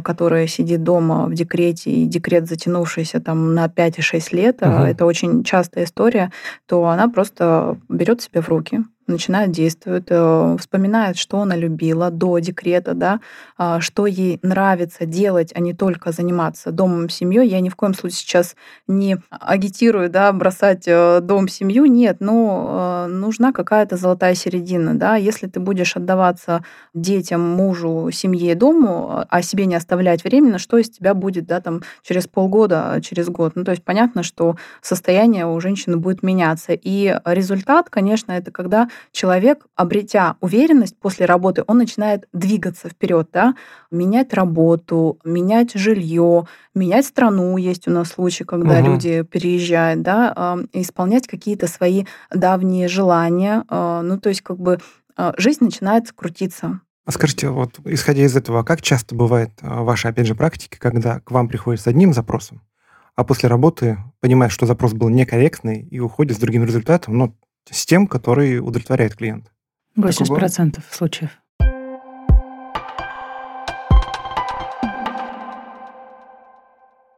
[0.04, 4.72] которая сидит дома в декрете, и декрет затянувшийся там на 5 и 6 лет, угу.
[4.72, 6.32] это очень частая история,
[6.68, 12.40] то она просто берет себя в руки, начинает действовать, э, вспоминает, что она любила до
[12.40, 13.20] декрета, да,
[13.58, 17.48] а, что ей нравится делать, а не только заниматься домом, семьей.
[17.48, 18.56] Я ни в коем случае сейчас
[18.88, 21.86] не агитирую, да, бросать э, дом, семью.
[21.86, 25.16] Нет, но э, нужна какая-то золотая середина, да.
[25.16, 26.64] Если ты будешь отдаваться
[26.94, 31.82] детям, мужу, семье, дому, а себе не оставлять временно, что из тебя будет, да, там
[32.04, 33.54] через полгода, через год.
[33.56, 36.74] Ну, то есть понятно, что состояние у женщины будет меняться.
[36.74, 43.56] И результат, конечно, это когда человек, обретя уверенность после работы, он начинает двигаться вперед, да,
[43.90, 47.56] менять работу, менять жилье, менять страну.
[47.56, 48.92] Есть у нас случаи, когда угу.
[48.92, 53.64] люди переезжают, да, исполнять какие-то свои давние желания.
[53.70, 54.80] А, ну, то есть как бы
[55.16, 56.82] а, жизнь начинает крутиться.
[57.04, 61.20] А скажите, вот исходя из этого, как часто бывает а, ваша, опять же, практика, когда
[61.20, 62.62] к вам приходит с одним запросом,
[63.16, 67.36] а после работы понимает, что запрос был некорректный и уходит с другим результатом, но
[67.70, 69.50] с тем, который удовлетворяет клиента.
[69.98, 71.32] 80% случаев.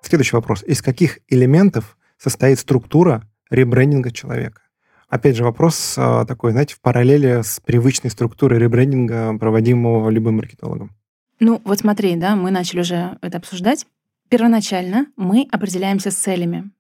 [0.02, 0.64] Следующий вопрос.
[0.64, 4.62] Из каких элементов состоит структура ребрендинга человека?
[5.14, 10.90] Опять же, вопрос а, такой, знаете, в параллели с привычной структурой ребрендинга, проводимого любым маркетологом.
[11.40, 13.86] Ну, вот смотри, да, мы начали уже это обсуждать.
[14.30, 16.72] Первоначально мы определяемся с целями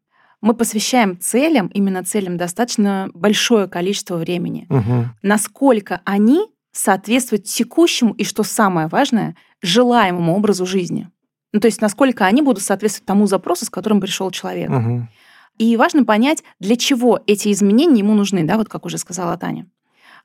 [0.41, 4.67] мы посвящаем целям, именно целям, достаточно большое количество времени.
[4.69, 5.05] Угу.
[5.21, 6.41] Насколько они
[6.73, 11.07] соответствуют текущему и, что самое важное, желаемому образу жизни.
[11.53, 14.69] Ну, то есть насколько они будут соответствовать тому запросу, с которым пришел человек.
[14.69, 15.07] Угу.
[15.57, 19.67] И важно понять, для чего эти изменения ему нужны, да, вот как уже сказала Таня.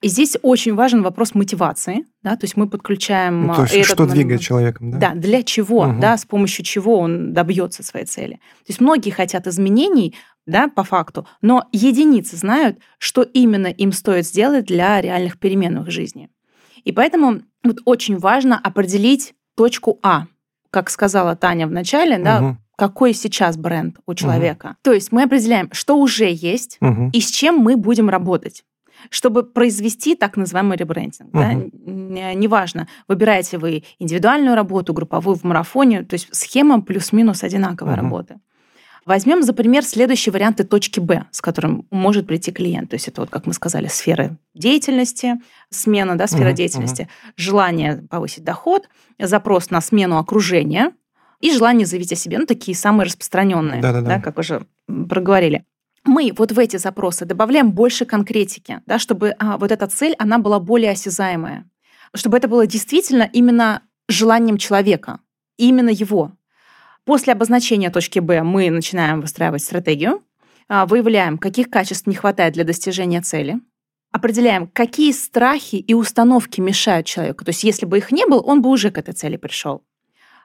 [0.01, 3.49] И здесь очень важен вопрос мотивации, да, то есть мы подключаем...
[3.49, 4.99] Ну, то есть этот что момент, двигает человеком, да?
[4.99, 6.01] Да, для чего, угу.
[6.01, 8.35] да, с помощью чего он добьется своей цели.
[8.35, 10.15] То есть многие хотят изменений,
[10.47, 15.83] да, по факту, но единицы знают, что именно им стоит сделать для реальных перемен в
[15.83, 16.31] их жизни.
[16.85, 20.27] И поэтому вот очень важно определить точку А,
[20.71, 24.67] как сказала Таня в начале, да, угу какой сейчас бренд у человека.
[24.67, 24.77] Угу.
[24.83, 27.11] То есть мы определяем, что уже есть угу.
[27.13, 28.65] и с чем мы будем работать
[29.11, 31.29] чтобы произвести так называемый ребрендинг.
[31.33, 31.39] Угу.
[31.39, 31.55] Да?
[32.35, 38.03] Неважно, выбираете вы индивидуальную работу, групповую в марафоне, то есть схема плюс-минус одинаковая угу.
[38.03, 38.41] работы.
[39.07, 42.91] Возьмем за пример следующие варианты точки Б, с которым может прийти клиент.
[42.91, 45.37] То есть это вот, как мы сказали, сферы деятельности,
[45.71, 50.93] смена, да, сфера uh деятельности, uh желание повысить доход, запрос на смену окружения
[51.41, 52.39] и желание заявить о себе.
[52.39, 55.65] Ну, такие самые распространенные, да, как уже проговорили
[56.09, 60.39] мы вот в эти запросы добавляем больше конкретики, да, чтобы а, вот эта цель, она
[60.39, 61.69] была более осязаемая,
[62.15, 65.21] чтобы это было действительно именно желанием человека,
[65.57, 66.33] именно его.
[67.05, 70.23] После обозначения точки Б мы начинаем выстраивать стратегию,
[70.69, 73.61] а, выявляем, каких качеств не хватает для достижения цели,
[74.11, 77.45] определяем, какие страхи и установки мешают человеку.
[77.45, 79.83] То есть если бы их не было, он бы уже к этой цели пришел.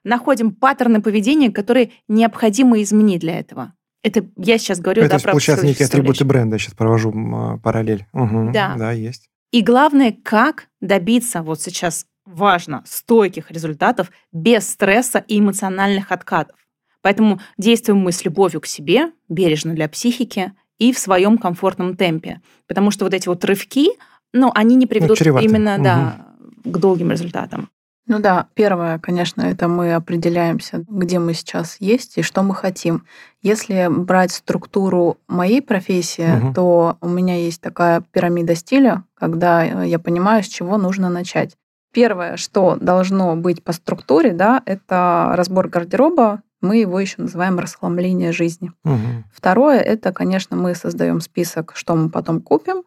[0.04, 3.74] Находим паттерны поведения, которые необходимо изменить для этого.
[4.04, 8.06] Это я сейчас говорю, Это да, про получается некие атрибуты бренда, сейчас провожу а, параллель.
[8.12, 8.76] Угу, да.
[8.78, 9.30] Да, есть.
[9.52, 16.58] И главное, как добиться, вот сейчас важно, стойких результатов без стресса и эмоциональных откатов.
[17.02, 22.42] Поэтому действуем мы с любовью к себе, бережно для психики и в своем комфортном темпе.
[22.68, 23.90] Потому что вот эти вот рывки,
[24.34, 25.84] ну, они не приведут Ну, именно, Мгм.
[25.84, 26.28] да,
[26.64, 27.70] к долгим результатам.
[28.06, 33.06] Ну да, первое, конечно, это мы определяемся, где мы сейчас есть и что мы хотим.
[33.42, 36.54] Если брать структуру моей профессии, Мгм.
[36.54, 41.56] то у меня есть такая пирамида стиля, когда э, я понимаю, с чего нужно начать.
[41.94, 46.42] Первое, что должно быть по структуре, да, это разбор гардероба.
[46.60, 48.72] Мы его еще называем расхламление жизни.
[48.84, 49.26] Мгм.
[49.34, 52.84] Второе, это, конечно, мы создаем список, что мы потом купим.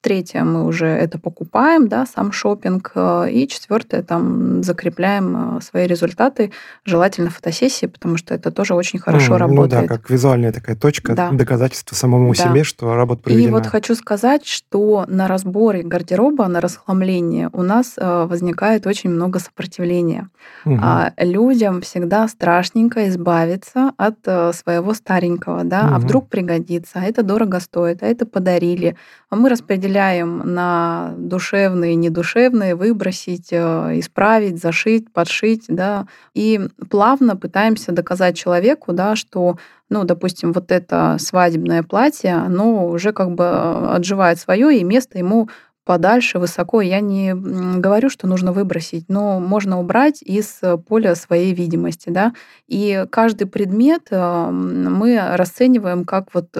[0.00, 2.92] Третье, мы уже это покупаем, да, сам шопинг.
[3.28, 6.52] И четвертое, там закрепляем э, свои результаты,
[6.84, 9.82] желательно фотосессии, потому что это тоже очень хорошо М, работает.
[9.82, 11.30] Ну да, как визуальная такая точка, Да.
[11.32, 12.44] доказательство самому Да.
[12.44, 13.56] себе, что работа И проведена.
[13.56, 19.40] вот хочу сказать, что на разборе гардероба, на расхламлении у нас э, возникает очень много
[19.40, 20.28] сопротивления.
[20.64, 26.00] А людям всегда страшненько избавиться от э, своего старенького, да, а Мгм.
[26.02, 28.94] вдруг пригодится, а это дорого стоит, а это подарили.
[29.30, 29.87] А мы распределяем
[30.24, 39.16] на душевные, недушевные, выбросить, э, исправить, зашить, подшить, да, и плавно пытаемся доказать человеку, да,
[39.16, 39.56] что
[39.90, 45.18] ну, допустим, вот это свадебное платье, оно уже как бы э, отживает свое, и место
[45.18, 45.48] ему
[45.88, 46.82] подальше, высоко.
[46.82, 52.10] Я не говорю, что нужно выбросить, но можно убрать из поля своей видимости.
[52.10, 52.34] Да?
[52.66, 56.50] И каждый предмет э, мы расцениваем как вот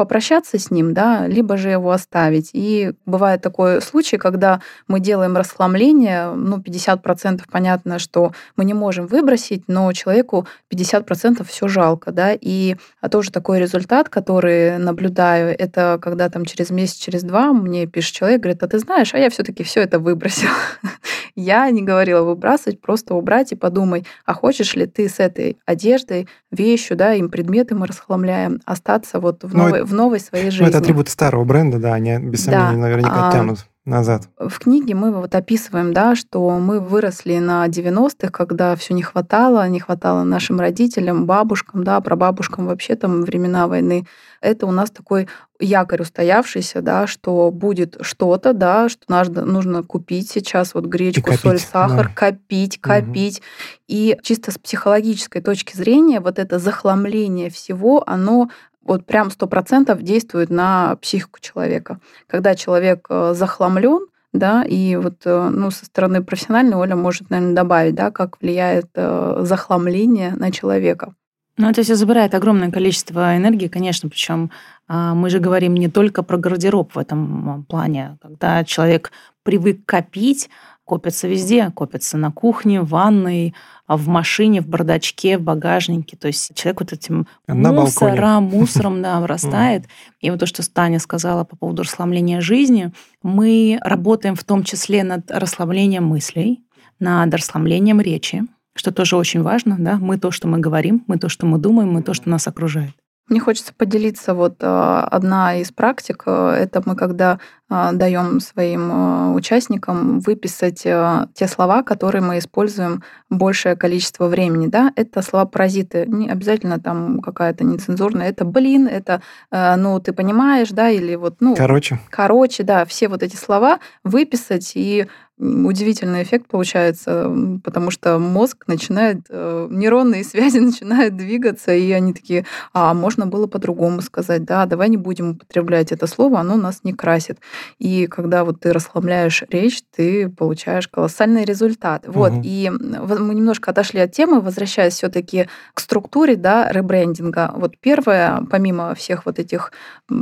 [0.00, 2.48] попрощаться с ним, да, либо же его оставить.
[2.54, 9.06] И бывает такой случай, когда мы делаем расхламление, ну, 50% понятно, что мы не можем
[9.06, 15.98] выбросить, но человеку 50% все жалко, да, и а тоже такой результат, который наблюдаю, это
[16.00, 19.28] когда там через месяц, через два мне пишет человек, говорит, а ты знаешь, а я
[19.28, 20.48] все таки все это выбросил.
[21.36, 26.28] Я не говорила выбрасывать, просто убрать и подумай, а хочешь ли ты с этой одеждой,
[26.50, 30.50] вещью, да, им предметы мы расхламляем, остаться вот в Ну, новой, в новой своей Ну,
[30.50, 30.68] жизни.
[30.68, 34.28] это атрибуты старого бренда, да, они без Да, сомнения наверняка а, тянут назад.
[34.38, 39.66] В книге мы вот описываем, да, что мы выросли на 90-х, когда все не хватало,
[39.68, 44.06] не хватало нашим родителям, бабушкам, да, прабабушкам вообще там времена войны.
[44.40, 50.30] Это у нас такой якорь устоявшийся, да, что будет что-то, да, что нужно, нужно купить
[50.30, 52.14] сейчас вот гречку, копить, соль, сахар, да.
[52.14, 53.42] копить, копить.
[53.88, 58.50] И чисто с психологической точки зрения вот это захламление всего, оно
[58.84, 62.00] вот прям сто процентов действует на психику человека.
[62.26, 67.54] Когда человек э, захламлен, да, и вот э, ну, со стороны профессиональной Оля может, наверное,
[67.54, 71.14] добавить, да, как влияет э, захламление на человека.
[71.56, 74.50] Ну, это все забирает огромное количество энергии, конечно, причем
[74.88, 78.16] мы же говорим не только про гардероб в этом а, плане.
[78.22, 79.12] Когда человек
[79.42, 80.48] привык копить,
[80.90, 83.54] копятся везде, копятся на кухне, в ванной,
[83.86, 86.16] а в машине, в бардачке, в багажнике.
[86.16, 87.80] То есть человек вот этим На балконе.
[87.80, 89.84] мусором, мусором, да, вырастает.
[90.20, 92.90] И вот то, что Таня сказала по поводу расслабления жизни,
[93.22, 96.64] мы работаем в том числе над расслаблением мыслей,
[96.98, 98.42] над расслаблением речи,
[98.74, 101.92] что тоже очень важно, да, мы то, что мы говорим, мы то, что мы думаем,
[101.92, 102.94] мы то, что нас окружает.
[103.30, 106.24] Мне хочется поделиться вот э, одна из практик.
[106.26, 107.38] э, Это мы когда
[107.70, 114.66] э, даем своим участникам выписать те слова, которые мы используем большее количество времени.
[114.66, 114.92] Да?
[114.96, 116.06] Это слова-паразиты.
[116.08, 118.28] Не обязательно там какая-то нецензурная.
[118.28, 123.22] Это блин, это ну ты понимаешь, да, или вот ну Короче, короче, да, все вот
[123.22, 125.06] эти слова выписать и
[125.40, 127.30] удивительный эффект получается,
[127.64, 133.46] потому что мозг начинает, э, нейронные связи начинают двигаться, и они такие, а можно было
[133.46, 137.38] по-другому сказать, да, давай не будем употреблять это слово, оно нас не красит.
[137.78, 142.04] И когда вот ты расхламляешь речь, ты получаешь колоссальный результат.
[142.06, 142.42] Вот, Мгм.
[142.44, 147.52] и вот мы немножко отошли от темы, возвращаясь все таки к структуре, да, ребрендинга.
[147.56, 149.72] Вот первое, помимо всех вот этих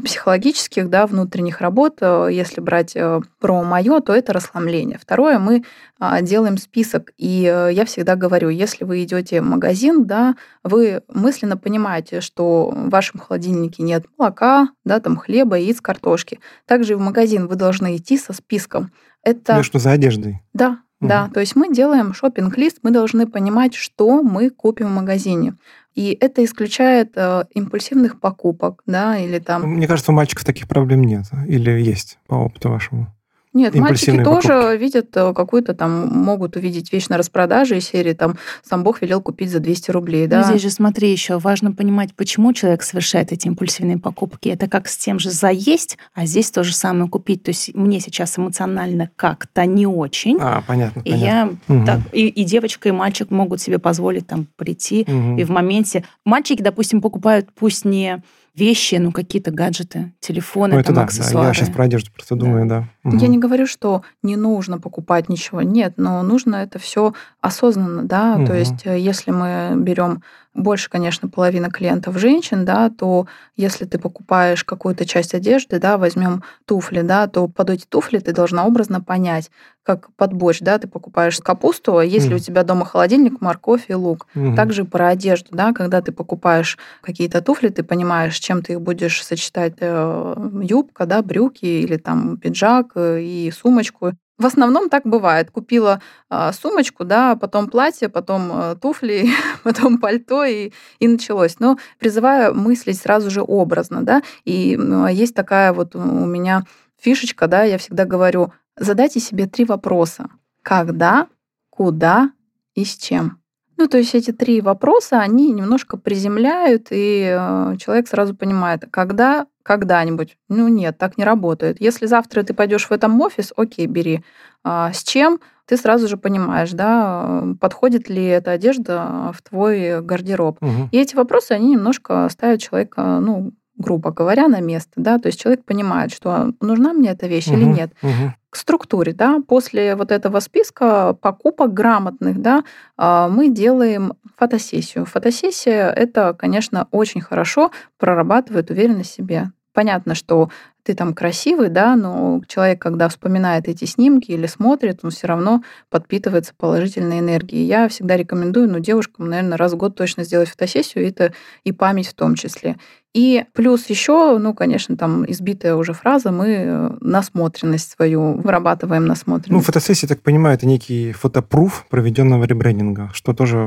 [0.05, 4.99] психологических, да, внутренних работ, э, если брать э, про мое, то это расхламление.
[5.09, 5.65] Второе, мы
[5.99, 11.01] а, делаем список, и э, я всегда говорю, если вы идете в магазин, да, вы
[11.09, 16.41] мысленно понимаете, что в вашем холодильнике нет молока, да, там хлеба, яиц, картошки.
[16.67, 18.93] Также и в магазин вы должны идти со списком.
[19.23, 20.43] Это между за одеждой.
[20.53, 21.25] да, да.
[21.25, 21.33] Мгм.
[21.33, 25.55] То есть мы делаем шопинг-лист, мы должны понимать, что мы купим в магазине.
[25.95, 31.03] И это исключает э, импульсивных покупок, да, или там Мне кажется, у мальчиков таких проблем
[31.05, 31.25] нет.
[31.47, 33.15] Или есть, по опыту вашему.
[33.55, 34.77] Нет, мальчики тоже покупки.
[34.79, 39.21] видят э, какую-то там, могут увидеть вещь на распродаже из серии там «Сам Бог велел
[39.21, 40.43] купить за 200 рублей», Но да.
[40.45, 44.49] здесь же смотри еще, важно понимать, почему человек совершает эти импульсивные покупки.
[44.49, 47.43] Это как с тем же заесть, а здесь то же самое купить.
[47.43, 50.37] То есть мне сейчас эмоционально как-то не очень.
[50.41, 51.25] А, понятно, И понятно.
[51.27, 51.87] я Мгм.
[51.87, 55.39] так, и, и девочка, и мальчик могут себе позволить там прийти Мгм.
[55.39, 56.05] и в моменте.
[56.25, 58.23] Мальчики, допустим, покупают пусть не
[58.59, 61.47] вещи, ну, какие-то гаджеты, телефоны, ну, это там, да, аксессуары.
[61.47, 62.45] Да, я сейчас про одежду просто да.
[62.45, 62.89] думаю, да.
[63.05, 63.17] Угу.
[63.19, 65.63] Я не говорю, что не нужно покупать ничего.
[65.63, 68.37] Нет, но нужно это все осознанно, да.
[68.37, 68.47] Угу.
[68.47, 70.23] То есть, э, если мы берем
[70.63, 76.43] больше, конечно, половина клиентов женщин, да, то если ты покупаешь какую-то часть одежды, да, возьмем
[76.65, 79.51] туфли, да, то под эти туфли ты должна образно понять,
[79.83, 82.37] как под борщ, да, ты покупаешь капусту, а если mm.
[82.37, 84.27] у тебя дома холодильник, морковь и лук.
[84.35, 84.55] Mm.
[84.55, 89.25] Также про одежду, да, когда ты покупаешь какие-то туфли, ты понимаешь, чем ты их будешь
[89.25, 94.13] сочетать, э, юбка, да, брюки или там пиджак э, и сумочку.
[94.39, 95.51] В основном так бывает.
[95.51, 99.29] Купила э, сумочку, да, потом платье, потом э, туфли,
[99.65, 101.59] потом пальто, и, и началось.
[101.59, 104.23] Но призываю мыслить сразу же образно, да.
[104.45, 106.65] И э, есть такая вот у меня
[107.01, 110.29] фишечка, да, я всегда говорю, задайте себе три вопроса.
[110.63, 111.27] Когда,
[111.71, 112.31] куда
[112.75, 113.38] и с чем.
[113.79, 119.47] Ну, то есть эти три вопроса, они немножко приземляют, и э, человек сразу понимает, когда,
[119.63, 120.37] когда-нибудь.
[120.49, 121.81] Ну, нет, так не работает.
[121.81, 124.25] Если завтра ты пойдешь в этом офис, окей, бери.
[124.65, 125.39] А с чем?
[125.65, 130.61] Ты сразу же понимаешь, да, подходит ли эта одежда в твой гардероб.
[130.61, 130.89] Угу.
[130.91, 135.41] И эти вопросы, они немножко ставят человека, ну, грубо говоря, на место, да, то есть
[135.41, 137.93] человек понимает, что нужна мне эта вещь угу, или нет.
[138.03, 138.35] Угу.
[138.51, 142.65] К структуре, да, после вот этого списка покупок грамотных, да,
[142.97, 145.05] а, мы делаем фотосессию.
[145.05, 149.53] Фотосессия это, конечно, очень хорошо прорабатывает уверенность в себе.
[149.79, 150.51] Понятно, что
[150.83, 155.63] ты там красивый, да, но человек, когда вспоминает эти снимки или смотрит, он все равно
[155.89, 157.65] подпитывается положительной энергией.
[157.65, 162.09] Я всегда рекомендую, ну, девушкам, наверное, раз в год точно сделать фотосессию, это и память
[162.09, 162.77] в том числе.
[163.15, 169.53] И плюс еще, ну, конечно, там избитая уже фраза, мы э, насмотренность свою вырабатываем насмотренность.
[169.53, 173.59] Ну, фотосессия, так понимаю, это некий фотопруф проведенного ребрендинга, что тоже,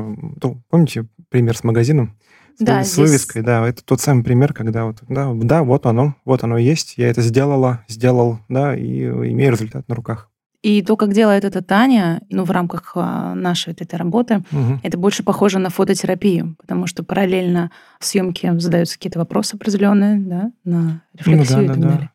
[0.42, 2.14] ну, помните пример с магазином?
[2.58, 2.98] Да, с здесь...
[2.98, 6.94] вывеской, да, это тот самый пример, когда вот, да, да, вот оно, вот оно есть,
[6.96, 10.28] я это сделала, сделал, да, и имею результат на руках.
[10.62, 14.78] И то, как делает это Таня, ну, в рамках а, нашей этой работы, угу.
[14.84, 20.52] это больше похоже на фототерапию, потому что параллельно в съемке задаются какие-то вопросы определенные, да,
[20.64, 22.11] на рефлексию ну, да, и так да, далее.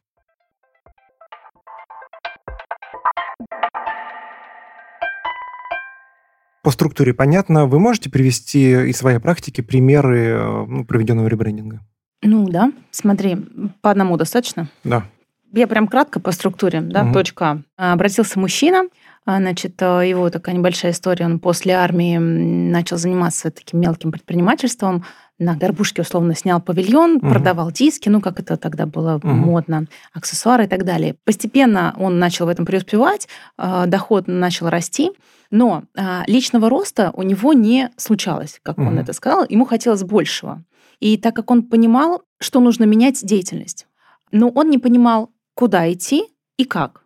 [6.67, 7.65] По структуре понятно.
[7.65, 11.79] Вы можете привести из своей практики примеры э, ну, проведенного ребрендинга?
[12.21, 13.37] Ну да, смотри,
[13.79, 14.67] по одному достаточно?
[14.83, 15.05] Да.
[15.53, 17.13] Я прям кратко по структуре, да, угу.
[17.13, 17.93] точка А.
[17.93, 18.83] Обратился мужчина,
[19.25, 25.05] а, значит, э, его такая небольшая история, он после армии начал заниматься таким мелким предпринимательством,
[25.39, 27.29] на горбушке условно снял павильон, угу.
[27.29, 29.29] продавал диски, ну, как это тогда было угу.
[29.29, 31.15] модно, аксессуары и так далее.
[31.23, 35.11] Постепенно он начал в этом преуспевать, э, доход начал расти,
[35.51, 38.87] но а, личного роста у него не случалось, как угу.
[38.87, 39.45] он это сказал.
[39.47, 40.63] Ему хотелось большего.
[40.99, 43.87] И так как он понимал, что нужно менять деятельность,
[44.31, 46.25] но он не понимал, куда идти
[46.57, 47.03] и как.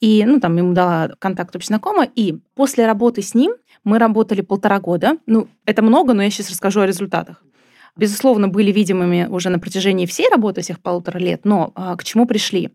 [0.00, 4.78] И, ну, там, ему дала контакт знакомая, и после работы с ним мы работали полтора
[4.78, 5.16] года.
[5.26, 7.42] Ну, это много, но я сейчас расскажу о результатах.
[7.96, 12.26] Безусловно, были видимыми уже на протяжении всей работы, всех полутора лет, но а, к чему
[12.26, 12.70] пришли?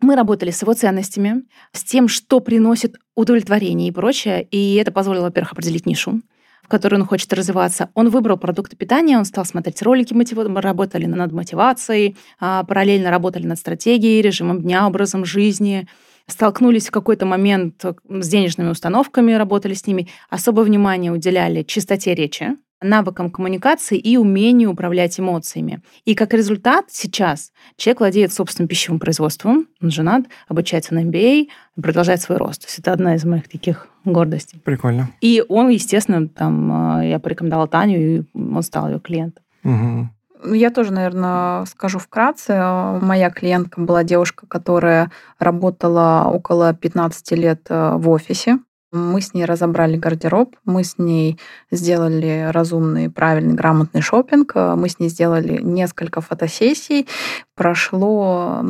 [0.00, 1.42] Мы работали с его ценностями,
[1.72, 6.20] с тем, что приносит удовлетворение и прочее, и это позволило, во-первых, определить нишу,
[6.62, 7.90] в которой он хочет развиваться.
[7.94, 13.46] Он выбрал продукты питания, он стал смотреть ролики, мы работали над мотивацией, а, параллельно работали
[13.46, 15.88] над стратегией, режимом дня, образом жизни,
[16.28, 22.56] столкнулись в какой-то момент с денежными установками, работали с ними, особое внимание уделяли чистоте речи,
[22.80, 25.82] навыкам коммуникации и умению управлять эмоциями.
[26.04, 31.48] И как результат сейчас человек владеет собственным пищевым производством, он женат, обучается на MBA,
[31.80, 32.62] продолжает свой рост.
[32.62, 34.60] То есть это одна из моих таких гордостей.
[34.64, 35.10] Прикольно.
[35.20, 39.44] И он, естественно, там, э, я порекомендовала Таню, и он стал ее клиентом.
[39.64, 40.08] Угу.
[40.54, 42.52] Я тоже, наверное, скажу вкратце.
[43.02, 48.58] Моя клиентка была девушка, которая работала около 15 лет э, в офисе.
[48.90, 51.38] Мы с ней разобрали гардероб, мы с ней
[51.70, 57.06] сделали разумный, правильный, грамотный шопинг, мы с ней сделали несколько фотосессий.
[57.54, 58.64] Прошло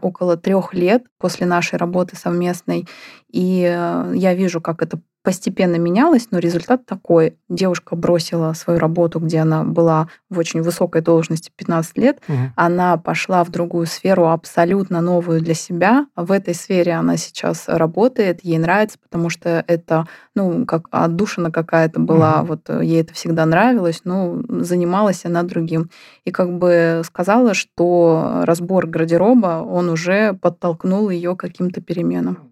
[0.00, 2.86] около трех лет после нашей работы совместной,
[3.30, 7.36] и э, я вижу, как это постепенно менялось, но результат такой.
[7.50, 12.18] Девушка бросила свою работу, где она была в очень высокой должности 15 лет.
[12.26, 12.38] Угу.
[12.56, 16.06] Она пошла в другую сферу, абсолютно новую для себя.
[16.16, 22.00] В этой сфере она сейчас работает, ей нравится, потому что это, ну, как отдушина какая-то
[22.00, 22.46] была, угу.
[22.46, 25.90] вот ей это всегда нравилось, но занималась она другим.
[26.24, 32.47] И как бы сказала, что разбор гардероба, он уже подтолкнул ее к каким-то переменам.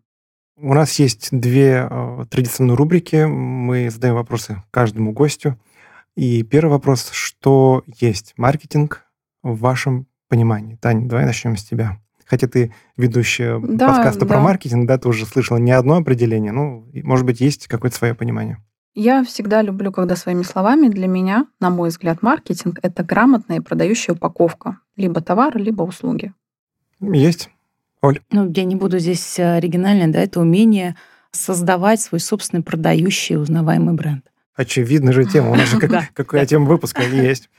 [0.59, 3.27] У нас есть две э, традиционные рубрики.
[3.27, 5.59] Мы задаем вопросы каждому гостю.
[6.15, 9.05] И первый вопрос, что есть маркетинг
[9.43, 10.77] в вашем понимании?
[10.77, 11.99] Таня, давай начнем с тебя.
[12.25, 14.41] Хотя ты ведущая Да, подкаста про да.
[14.41, 18.59] маркетинг, да, ты уже слышала не одно определение, ну, может быть, есть какое-то свое понимание.
[18.95, 23.61] Я всегда люблю, когда своими словами для меня, на мой взгляд, маркетинг— это грамотная и
[23.61, 24.79] продающая упаковка.
[24.97, 26.33] Либо товара, либо услуги.
[27.01, 27.51] Есть?
[28.31, 30.97] Ну, я не буду здесь э, оригинальной, да, это умение
[31.33, 34.25] создавать свой собственный продающий узнаваемый бренд.
[34.55, 35.51] Очевидно же тема.
[35.51, 36.47] У нас же как- Да, какая да.
[36.47, 37.51] тема выпуска есть.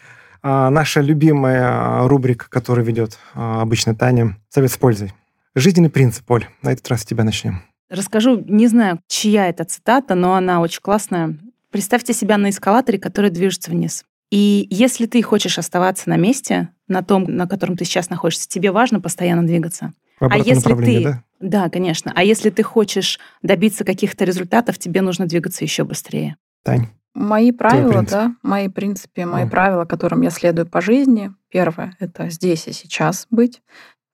[0.41, 5.13] А, Наша любимая рубрика, которую ведет а, обычно Таня, «Совет с пользой».
[5.55, 6.45] Жизненный принцип, Оль.
[6.61, 7.61] На этот раз с тебя начнем.
[7.89, 11.37] Расскажу, не знаю, чья это цитата, но она очень классная.
[11.71, 14.03] Представьте себя на эскалаторе, который движется вниз.
[14.29, 18.71] И если ты хочешь оставаться на месте, на том, на котором ты сейчас находишься, тебе
[18.71, 19.93] важно постоянно двигаться.
[20.19, 21.23] А если ты- да?
[21.39, 22.11] Да, конечно.
[22.15, 26.37] А если ты хочешь добиться каких-то результатов, тебе нужно двигаться еще быстрее.
[26.63, 26.87] Тань.
[27.13, 29.51] Мои правила, да, мои принципы, мои Мгм.
[29.51, 31.31] правила, которым я следую по жизни.
[31.49, 33.61] Первое— это здесь и сейчас быть.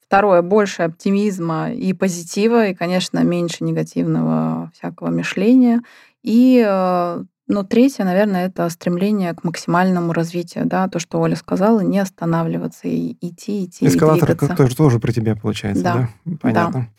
[0.05, 5.81] Второе— больше оптимизма и позитива, и, конечно, меньше негативного всякого мышления.
[6.23, 7.23] И, э,
[7.53, 12.87] ну, третье, наверное, это стремление к максимальному развитию, да, то, что Оля сказала, не останавливаться
[12.87, 14.57] и идти, идти, Эскалатор и двигаться.
[14.57, 16.09] тоже, тоже про тебя получается, да?
[16.25, 16.37] Да.
[16.41, 16.89] Понятно.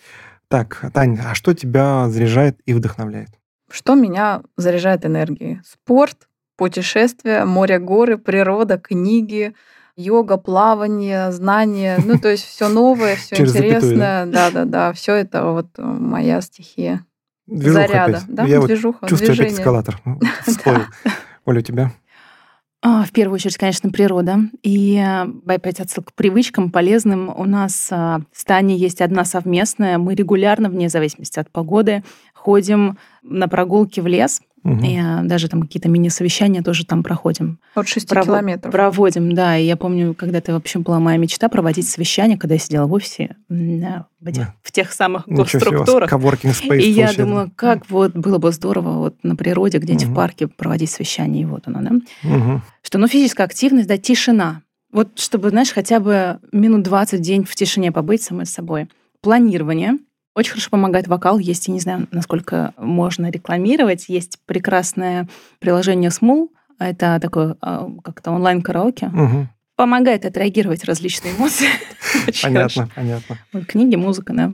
[0.48, 3.30] Так, Тань, а что тебя заряжает и вдохновляет?
[3.68, 5.60] Что меня заряжает энергией?
[5.64, 9.54] Спорт, путешествия, море, горы, природа, книги,
[9.96, 11.98] йога, плавание, знания.
[12.04, 14.26] Ну, то есть все новое, все интересное.
[14.26, 14.92] Да, да, да.
[14.92, 17.04] Все это вот моя стихия.
[17.46, 18.16] Движуха Заряда.
[18.18, 18.34] опять.
[18.34, 19.60] Да, Я вот движуха, чувствую опять движение.
[19.60, 20.00] эскалатор.
[20.04, 20.78] Ну, всплыл.
[21.44, 21.92] Оля, у тебя?
[22.82, 24.38] А, В первую очередь, конечно, природа.
[24.62, 27.30] И э, опять отсылка к привычкам полезным.
[27.34, 29.98] У нас а, с Таней есть одна совместная.
[29.98, 32.02] Мы регулярно, вне зависимости от погоды,
[32.34, 34.40] ходим на прогулки в лес.
[34.64, 34.84] Мгм.
[34.84, 37.58] И а, даже там какие-то мини-совещания тоже там проходим.
[37.74, 38.72] От 6 Прово- километров.
[38.72, 39.58] Проводим, да.
[39.58, 43.36] И я помню, когда-то вообще была моя мечта проводить совещания, когда я сидела в офисе,
[43.50, 44.54] да, в, этих- Да.
[44.62, 46.08] в тех самых госструктурах.
[46.08, 50.12] коворкинг space И я думала, как вот было бы здорово вот на природе, где-нибудь Мгм.
[50.14, 51.90] в парке проводить совещание, и вот оно, да.
[52.22, 52.62] Мгм.
[52.82, 54.62] Что, ну, физическая активность, да, тишина.
[54.92, 58.88] Вот чтобы, знаешь, хотя бы минут 20 в день в тишине побыть самой собой.
[59.20, 59.98] Планирование.
[60.34, 61.38] Очень хорошо помогает вокал.
[61.38, 64.08] Есть, я не знаю, насколько можно рекламировать.
[64.08, 65.28] Есть прекрасное
[65.60, 66.48] приложение Smul.
[66.78, 69.06] Это такое а, как-то онлайн-караоке.
[69.08, 69.48] Мгм.
[69.76, 71.68] Помогает отреагировать различные эмоции.
[72.42, 73.38] Понятно, понятно.
[73.52, 74.52] Вот Книги, музыка, да.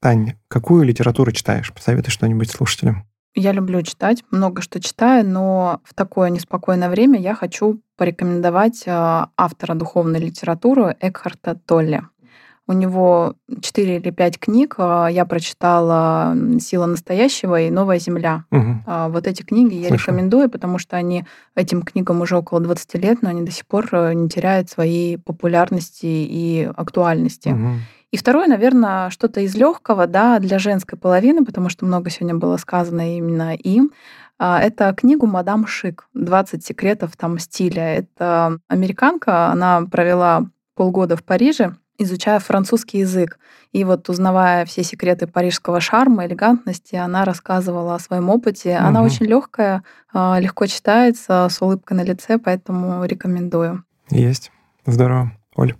[0.00, 1.72] Тань, какую литературу читаешь?
[1.72, 3.06] Посоветуй что-нибудь слушателям.
[3.34, 8.90] Я люблю читать, много что читаю, но в такое неспокойное время я хочу порекомендовать э,
[9.36, 12.02] автора духовной литературы Экхарта Толле.
[12.66, 14.76] У него 4 или 5 книг.
[14.78, 18.44] э, Я прочитала «Сила настоящего» и «Новая земля».
[18.86, 20.14] А, Вот эти книги я Слышал.
[20.14, 23.88] рекомендую, потому что они этим книгам уже около 20 лет, но они до сих пор
[23.92, 27.50] э, не теряют своей популярности и актуальности.
[27.50, 27.80] Мгм.
[28.12, 32.56] И второе, наверное, что-то из легкого, да, для женской половины, потому что много сегодня было
[32.56, 33.92] сказано именно им.
[34.38, 36.08] А, Это книгу «Мадам Шик.
[36.14, 37.82] 20 секретов там стиля».
[37.98, 40.46] Это американка, она провела
[40.76, 43.38] полгода в Париже, изучая французский язык.
[43.72, 48.76] И вот узнавая все секреты парижского шарма, элегантности, она рассказывала о своем опыте.
[48.76, 49.06] Она Мгм.
[49.06, 49.82] очень легкая,
[50.12, 53.84] а, легко читается, с улыбкой на лице, поэтому рекомендую.
[54.10, 54.50] Есть.
[54.86, 55.32] Здорово.
[55.56, 55.74] Оль.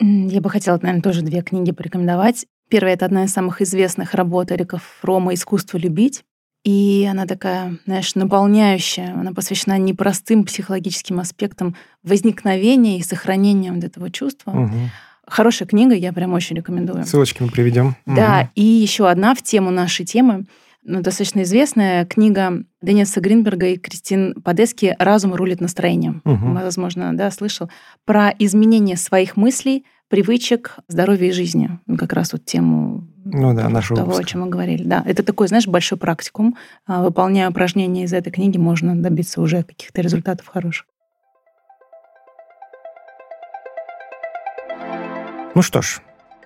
[0.00, 2.46] Я бы хотела, наверное, тоже две книги порекомендовать.
[2.68, 6.24] Первая— это одна из самых известных работ Эрика Фрома «Искусство любить».
[6.64, 9.14] И она такая, знаешь, наполняющая.
[9.14, 14.50] Она посвящена непростым психологическим аспектам возникновения и сохранения вот этого чувства.
[14.50, 14.90] Мгм.
[15.28, 17.04] Хорошая книга, я прям очень рекомендую.
[17.04, 17.96] Ссылочки мы приведем.
[18.06, 20.46] Да, и еще одна в тему нашей темы,
[20.82, 26.22] ну, достаточно известная книга Дениса Гринберга и Кристин Подески «Разум рулит настроением».
[26.24, 26.54] Мгм.
[26.54, 27.68] Возможно, да, слышал.
[28.04, 31.78] Про изменение своих мыслей, привычек, здоровья и жизни.
[31.86, 34.82] Ну, Как раз вот тему Ну да, нашего того, о чем мы говорили.
[34.82, 36.56] Да, это такой, знаешь, большой практикум.
[36.86, 40.86] А, Выполняя упражнения из этой книги, можно добиться уже каких-то результатов хороших.
[45.58, 46.02] Ну что ж,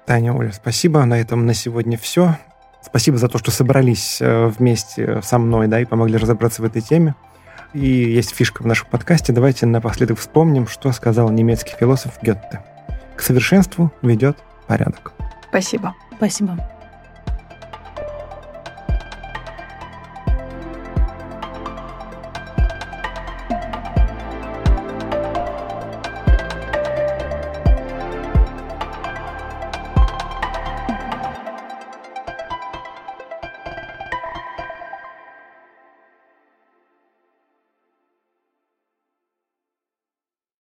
[0.07, 1.05] Таня, Оля, спасибо.
[1.05, 2.39] На этом на сегодня все.
[2.81, 6.81] Спасибо за то, что собрались э, вместе со мной, да, и помогли разобраться в этой
[6.81, 7.15] теме.
[7.75, 9.35] И есть фишка в нашем подкасте.
[9.35, 12.65] Давайте напоследок вспомним, что сказал немецкий философ Гетте.
[13.15, 15.13] К совершенству ведет порядок.
[15.51, 15.95] Спасибо.
[16.17, 16.57] Спасибо.